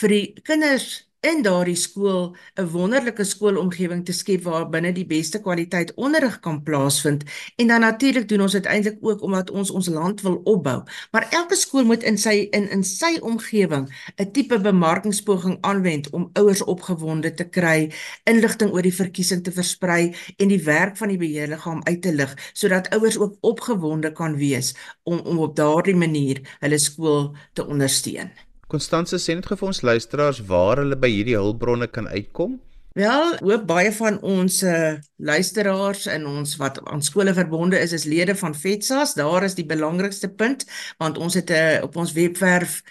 vir 0.00 0.14
die 0.14 0.24
kinders 0.46 0.88
in 1.22 1.42
daardie 1.42 1.76
skool 1.78 2.34
'n 2.58 2.66
wonderlike 2.70 3.24
skoolomgewing 3.24 4.04
te 4.04 4.12
skep 4.12 4.42
waar 4.42 4.68
binne 4.70 4.92
die 4.92 5.06
beste 5.06 5.40
kwaliteit 5.40 5.94
onderrig 5.94 6.40
kan 6.40 6.62
plaasvind. 6.62 7.22
En 7.56 7.66
dan 7.66 7.80
natuurlik 7.80 8.28
doen 8.28 8.40
ons 8.40 8.52
dit 8.52 8.64
eintlik 8.64 8.98
ook 9.00 9.22
omdat 9.22 9.50
ons 9.50 9.70
ons 9.70 9.88
land 9.88 10.20
wil 10.20 10.40
opbou. 10.44 10.82
Maar 11.10 11.26
elke 11.30 11.54
skool 11.54 11.84
moet 11.84 12.02
in 12.02 12.18
sy 12.18 12.48
in 12.50 12.68
in 12.70 12.84
sy 12.84 13.18
omgewing 13.20 13.86
'n 14.16 14.30
tipe 14.32 14.60
bemarkingspoging 14.60 15.58
aanwend 15.60 16.10
om 16.10 16.30
ouers 16.32 16.64
opgewonde 16.64 17.34
te 17.34 17.48
kry 17.48 17.92
inligting 18.24 18.72
oor 18.72 18.82
die 18.82 18.94
verkiesing 18.94 19.42
te 19.44 19.52
versprei 19.52 20.14
en 20.36 20.48
die 20.48 20.62
werk 20.64 20.96
van 20.96 21.08
die 21.08 21.18
beheerliggaam 21.18 21.80
uit 21.84 22.02
te 22.02 22.12
lig 22.12 22.36
sodat 22.52 22.90
ouers 22.90 23.18
ook 23.18 23.36
opgewonde 23.40 24.12
kan 24.12 24.36
wees 24.36 24.74
om 25.02 25.18
om 25.18 25.38
op 25.38 25.56
daardie 25.56 25.96
manier 25.96 26.40
hulle 26.60 26.78
skool 26.78 27.36
te 27.52 27.66
ondersteun 27.66 28.30
Konstanse 28.72 29.18
sê 29.20 29.36
net 29.36 29.48
vir 29.50 29.64
ons 29.68 29.82
luisteraars 29.84 30.42
waar 30.48 30.80
hulle 30.80 30.96
by 30.96 31.10
hierdie 31.12 31.36
hulpbronne 31.36 31.90
kan 31.92 32.08
uitkom. 32.08 32.56
Wel, 32.96 33.36
hoop 33.40 33.64
baie 33.68 33.92
van 33.96 34.18
ons 34.20 34.58
uh, 34.68 34.94
luisteraars 35.16 36.06
en 36.12 36.26
ons 36.28 36.56
wat 36.60 36.80
aan 36.84 37.04
skole 37.04 37.32
verbonde 37.36 37.78
is, 37.80 37.92
is 37.96 38.04
lede 38.04 38.34
van 38.36 38.54
FETSAS. 38.54 39.14
Daar 39.16 39.46
is 39.48 39.56
die 39.56 39.68
belangrikste 39.68 40.28
punt 40.28 40.66
want 41.00 41.18
ons 41.18 41.34
het 41.40 41.50
'n 41.50 41.56
uh, 41.56 41.82
op 41.88 41.96
ons 41.96 42.12
webwerf 42.12 42.82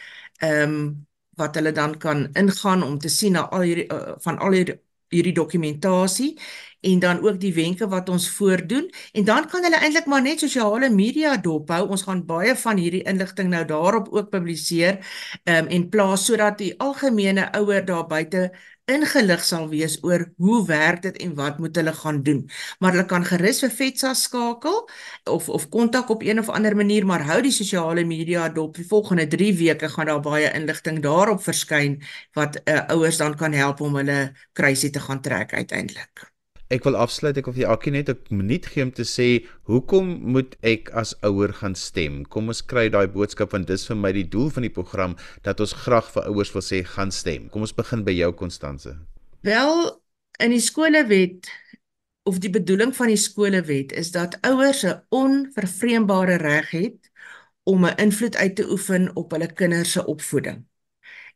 ehm 0.42 0.70
um, 0.70 1.08
wat 1.38 1.56
hulle 1.56 1.72
dan 1.72 1.98
kan 1.98 2.30
ingaan 2.34 2.84
om 2.84 2.98
te 3.00 3.10
sien 3.10 3.34
na 3.34 3.50
al 3.50 3.62
hierdie 3.62 3.88
uh, 3.94 4.14
van 4.18 4.38
al 4.38 4.52
hierdie 4.52 4.78
hierdie 5.12 5.34
dokumentasie 5.34 6.38
en 6.82 7.00
dan 7.00 7.22
ook 7.22 7.40
die 7.40 7.54
wenke 7.54 7.88
wat 7.88 8.10
ons 8.10 8.30
voordoen 8.30 8.90
en 9.14 9.24
dan 9.26 9.48
kan 9.50 9.64
hulle 9.64 9.80
eintlik 9.80 10.06
maar 10.06 10.22
net 10.22 10.40
sosiale 10.40 10.90
media 10.90 11.38
dophou. 11.38 11.88
Ons 11.88 12.06
gaan 12.08 12.26
baie 12.26 12.56
van 12.56 12.78
hierdie 12.78 13.04
inligting 13.10 13.50
nou 13.50 13.66
daarop 13.66 14.10
ook 14.12 14.30
publiseer 14.30 15.00
um, 15.44 15.68
en 15.68 15.90
plaas 15.90 16.26
sodat 16.26 16.58
die 16.58 16.74
algemene 16.80 17.50
ouer 17.58 17.86
daar 17.86 18.08
buite 18.08 18.50
ingelig 18.92 19.44
sal 19.46 19.68
wees 19.72 19.98
oor 20.04 20.26
hoe 20.42 20.58
werk 20.68 21.04
dit 21.06 21.18
en 21.26 21.36
wat 21.38 21.60
moet 21.64 21.76
hulle 21.80 21.94
gaan 21.94 22.22
doen. 22.24 22.42
Maar 22.80 22.96
hulle 22.96 23.06
kan 23.14 23.26
gerus 23.26 23.62
vir 23.64 23.74
Vetsa 23.78 24.14
skakel 24.18 24.80
of 25.30 25.50
of 25.50 25.70
kontak 25.70 26.10
op 26.10 26.26
een 26.26 26.40
of 26.40 26.50
ander 26.50 26.76
manier, 26.76 27.06
maar 27.06 27.26
hou 27.30 27.40
die 27.46 27.54
sosiale 27.56 28.04
media 28.06 28.50
dop. 28.50 28.76
Die 28.76 28.88
volgende 28.88 29.28
3 29.28 29.54
weke 29.62 29.90
gaan 29.90 30.12
daar 30.12 30.24
baie 30.26 30.52
inligting 30.54 31.02
daarop 31.06 31.44
verskyn 31.44 32.02
wat 32.34 32.62
uh, 32.66 32.82
ouers 32.96 33.18
dan 33.22 33.38
kan 33.38 33.54
help 33.54 33.82
om 33.82 33.96
hulle 34.02 34.20
kruisie 34.54 34.90
te 34.90 35.00
gaan 35.00 35.22
trek 35.22 35.54
uiteindelik. 35.54 36.31
Ek 36.72 36.86
wil 36.88 36.96
afsluit 36.96 37.36
ek 37.36 37.50
of 37.52 37.58
jy 37.60 37.68
Akkie 37.68 37.92
net 37.92 38.08
'n 38.10 38.16
minuut 38.32 38.66
gee 38.66 38.84
om 38.84 38.92
te 38.96 39.04
sê 39.04 39.44
hoekom 39.68 40.08
moet 40.34 40.56
ek 40.64 40.92
as 40.96 41.12
ouer 41.22 41.52
gaan 41.52 41.76
stem? 41.76 42.24
Kom 42.24 42.48
ons 42.48 42.62
kry 42.64 42.88
daai 42.88 43.12
boodskap 43.12 43.52
want 43.52 43.68
dis 43.68 43.84
vir 43.90 43.98
my 44.00 44.12
die 44.16 44.24
doel 44.24 44.48
van 44.50 44.64
die 44.64 44.72
program 44.72 45.18
dat 45.44 45.60
ons 45.60 45.74
graag 45.74 46.08
vir 46.14 46.30
ouers 46.32 46.54
wil 46.54 46.64
sê 46.64 46.80
gaan 46.86 47.12
stem. 47.12 47.50
Kom 47.50 47.62
ons 47.68 47.76
begin 47.76 48.06
by 48.08 48.16
jou 48.16 48.32
Konstanse. 48.32 48.96
Wel 49.44 50.00
in 50.40 50.56
die 50.56 50.64
skolewet 50.64 51.52
of 52.24 52.40
die 52.40 52.54
bedoeling 52.54 52.96
van 52.96 53.12
die 53.12 53.20
skolewet 53.20 53.92
is 53.92 54.12
dat 54.16 54.40
ouers 54.42 54.86
'n 54.86 55.04
onvervreembare 55.10 56.38
reg 56.38 56.72
het 56.72 57.12
om 57.64 57.84
'n 57.86 58.00
invloed 58.00 58.36
uit 58.36 58.56
te 58.56 58.70
oefen 58.72 59.12
op 59.16 59.32
hulle 59.32 59.52
kinders 59.54 59.92
se 59.92 60.06
opvoeding. 60.06 60.64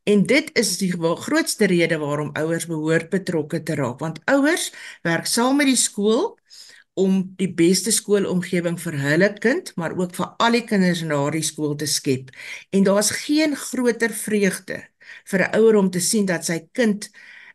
En 0.05 0.23
dit 0.29 0.49
is 0.53 0.75
die 0.77 0.91
grootste 0.93 1.65
rede 1.65 1.97
waarom 1.97 2.29
ouers 2.37 2.67
behoort 2.69 3.09
betrokke 3.09 3.63
te 3.65 3.75
raak, 3.75 3.99
want 3.99 4.19
ouers 4.29 4.69
werk 5.01 5.25
saam 5.25 5.57
met 5.57 5.69
die 5.71 5.79
skool 5.79 6.35
om 6.95 7.17
die 7.39 7.49
beste 7.51 7.91
skoolomgewing 7.91 8.77
vir 8.79 8.99
hulle 9.01 9.31
kind, 9.41 9.71
maar 9.75 9.95
ook 9.97 10.13
vir 10.15 10.29
al 10.45 10.57
die 10.59 10.63
kinders 10.69 11.01
na 11.09 11.17
die 11.33 11.43
skool 11.43 11.73
te 11.75 11.89
skep. 11.89 12.29
En 12.71 12.85
daar's 12.87 13.09
geen 13.25 13.57
groter 13.57 14.13
vreugde 14.13 14.83
vir 15.31 15.39
'n 15.47 15.55
ouer 15.57 15.75
om 15.75 15.89
te 15.89 15.99
sien 15.99 16.25
dat 16.25 16.45
sy 16.45 16.59
kind 16.71 17.09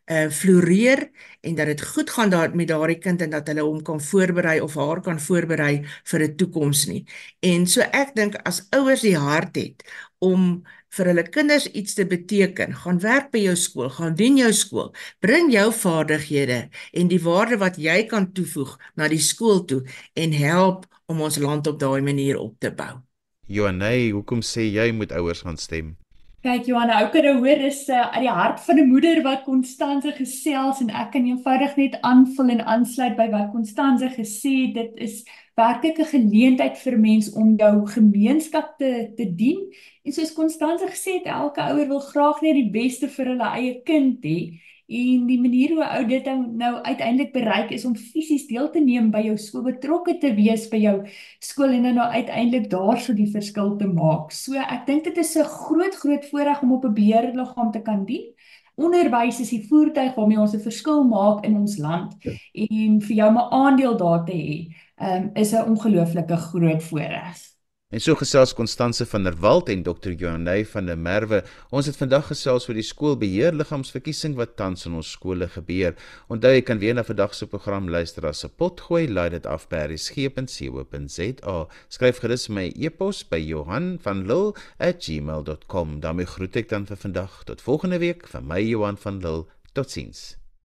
uh 0.09 0.29
floreer 0.29 1.09
en 1.41 1.55
dat 1.55 1.65
dit 1.65 1.81
goed 1.81 2.09
gaan 2.09 2.29
daar 2.29 2.55
met 2.55 2.67
daardie 2.67 2.97
kind 2.97 3.21
en 3.21 3.29
dat 3.29 3.47
hulle 3.47 3.61
hom 3.61 3.81
kan 3.81 4.01
voorberei 4.01 4.59
of 4.61 4.75
haar 4.75 5.01
kan 5.01 5.19
voorberei 5.19 5.85
vir 6.03 6.21
'n 6.23 6.35
toekoms 6.35 6.85
nie. 6.87 7.05
En 7.39 7.67
so 7.67 7.81
ek 7.81 8.15
dink 8.15 8.35
as 8.43 8.67
ouers 8.71 9.01
die 9.01 9.17
hart 9.17 9.55
het 9.55 9.83
om 10.19 10.63
vir 10.91 11.05
hulle 11.05 11.23
kinders 11.23 11.67
iets 11.71 11.93
te 11.93 12.05
beteken, 12.05 12.73
gaan 12.83 12.99
werk 12.99 13.31
by 13.31 13.39
jou 13.45 13.55
skool, 13.55 13.89
gaan 13.89 14.15
dien 14.15 14.37
jou 14.37 14.51
skool, 14.53 14.91
bring 15.19 15.51
jou 15.51 15.71
vaardighede 15.71 16.69
en 16.93 17.07
die 17.07 17.21
waarde 17.23 17.57
wat 17.57 17.77
jy 17.77 18.03
kan 18.11 18.31
toevoeg 18.35 18.77
na 18.95 19.07
die 19.07 19.21
skool 19.21 19.63
toe 19.65 19.81
en 20.13 20.35
help 20.35 20.85
om 21.07 21.21
ons 21.21 21.39
land 21.39 21.67
op 21.67 21.79
daai 21.79 22.01
manier 22.01 22.37
op 22.39 22.59
te 22.59 22.71
bou. 22.71 22.99
Joanne, 23.47 24.11
hoekom 24.11 24.43
sê 24.43 24.67
jy 24.67 24.91
moet 24.95 25.11
ouers 25.11 25.43
gaan 25.43 25.57
stem? 25.57 25.95
Kyk 26.41 26.65
Johanna, 26.65 27.03
ou 27.03 27.09
kan 27.13 27.25
hoor 27.37 27.59
is 27.67 27.83
uh, 27.93 28.07
uit 28.15 28.23
die 28.23 28.31
hart 28.33 28.63
van 28.65 28.79
'n 28.81 28.87
moeder 28.89 29.19
wat 29.21 29.43
Konstanse 29.45 30.09
gesels 30.17 30.79
en 30.81 30.89
ek 30.89 31.11
kan 31.13 31.25
eenvoudig 31.29 31.75
net 31.77 31.99
aanvul 32.01 32.49
en 32.49 32.63
aansluit 32.65 33.13
by 33.15 33.27
wat 33.29 33.51
Konstanse 33.53 34.09
gesê 34.09 34.53
het. 34.65 34.73
Dit 34.73 34.97
is 34.97 35.21
werklik 35.53 35.99
'n 36.01 36.09
geleentheid 36.09 36.77
vir 36.81 36.97
mens 36.97 37.29
om 37.37 37.53
jou 37.61 37.85
gemeenskap 37.85 38.73
te 38.77 39.13
te 39.15 39.25
dien. 39.35 39.69
En 40.03 40.11
soos 40.11 40.33
Konstanse 40.33 40.87
gesê 40.89 41.21
het, 41.21 41.29
elke 41.29 41.61
ouer 41.61 41.87
wil 41.87 42.01
graag 42.09 42.41
net 42.41 42.57
die 42.57 42.71
beste 42.73 43.07
vir 43.07 43.25
hulle 43.25 43.49
eie 43.61 43.81
kind 43.85 44.25
hê. 44.25 44.57
En 44.91 45.23
die 45.27 45.39
manier 45.39 45.71
hoe 45.71 45.85
ou 45.85 46.01
dit 46.07 46.25
nou 46.59 46.71
uiteindelik 46.83 47.31
bereik 47.31 47.69
is 47.71 47.85
om 47.87 47.93
fisies 47.95 48.43
deel 48.49 48.67
te 48.73 48.81
neem 48.83 49.07
by 49.13 49.21
jou 49.23 49.37
skool, 49.39 49.63
betrokke 49.69 50.17
te 50.19 50.33
wees 50.35 50.65
by 50.71 50.81
jou 50.83 50.95
skool 51.39 51.77
en 51.77 51.87
dan 51.87 51.95
nou 51.95 52.07
uiteindelik 52.11 52.67
daarso 52.73 53.15
die 53.15 53.29
verskil 53.31 53.77
te 53.79 53.87
maak. 53.87 54.33
So 54.35 54.59
ek 54.59 54.83
dink 54.89 55.07
dit 55.07 55.17
is 55.17 55.37
'n 55.37 55.47
groot 55.47 55.95
groot 55.95 56.25
voorreg 56.31 56.61
om 56.61 56.73
op 56.73 56.85
'n 56.85 56.93
beheerliggaam 56.93 57.71
te 57.71 57.81
kan 57.81 58.05
dien. 58.05 58.33
Onderwys 58.75 59.39
is 59.39 59.49
die 59.49 59.67
voertuig 59.67 60.15
waarmee 60.15 60.39
ons 60.39 60.55
'n 60.55 60.59
verskil 60.59 61.03
maak 61.03 61.45
in 61.45 61.55
ons 61.55 61.77
land 61.77 62.15
ja. 62.19 62.31
en 62.53 63.01
vir 63.01 63.15
jou 63.15 63.31
'n 63.31 63.37
aandeel 63.37 63.97
daar 63.97 64.25
te 64.25 64.33
hê, 64.33 64.75
um, 64.99 65.31
is 65.35 65.53
'n 65.53 65.69
ongelooflike 65.71 66.35
groot 66.35 66.83
voorreg. 66.83 67.50
En 67.91 67.99
so 67.99 68.15
gesels 68.15 68.53
Konstanse 68.55 69.03
van 69.05 69.25
der 69.27 69.35
Walt 69.43 69.67
en 69.69 69.83
Dr. 69.83 70.13
Johanay 70.15 70.65
van 70.65 70.85
der 70.87 70.97
Merwe. 70.97 71.43
Ons 71.75 71.89
het 71.89 71.97
vandag 71.99 72.29
gesels 72.31 72.69
oor 72.69 72.77
die 72.79 72.85
skoolbeheerliggaamsverkiesing 72.87 74.37
wat 74.39 74.55
tans 74.55 74.87
in 74.87 74.95
ons 74.95 75.11
skole 75.11 75.49
gebeur. 75.51 75.91
Onthou 76.31 76.53
jy 76.55 76.63
kan 76.63 76.79
weer 76.79 76.95
na 76.95 77.03
vandag 77.03 77.35
se 77.35 77.49
program 77.51 77.91
luister 77.91 78.23
as 78.29 78.45
'n 78.45 78.55
potgooi, 78.55 79.11
laai 79.11 79.29
dit 79.35 79.45
af 79.45 79.67
by 79.67 79.91
resgep.co.za. 79.91 81.67
Skryf 81.89 82.19
gerus 82.23 82.47
my 82.47 82.71
e-pos 82.79 83.23
by 83.27 83.37
Johan 83.37 83.99
van 84.01 84.25
Lille@gmail.com. 84.25 85.99
daarmee 85.99 86.25
groet 86.25 86.55
ek 86.55 86.69
dan 86.69 86.85
vir 86.85 86.97
vandag 86.97 87.43
tot 87.43 87.61
volgende 87.61 87.99
week 87.99 88.27
van 88.27 88.47
my 88.47 88.61
Johan 88.61 88.97
van 88.97 89.17
Lille. 89.19 89.45
Totsiens. 89.73 90.40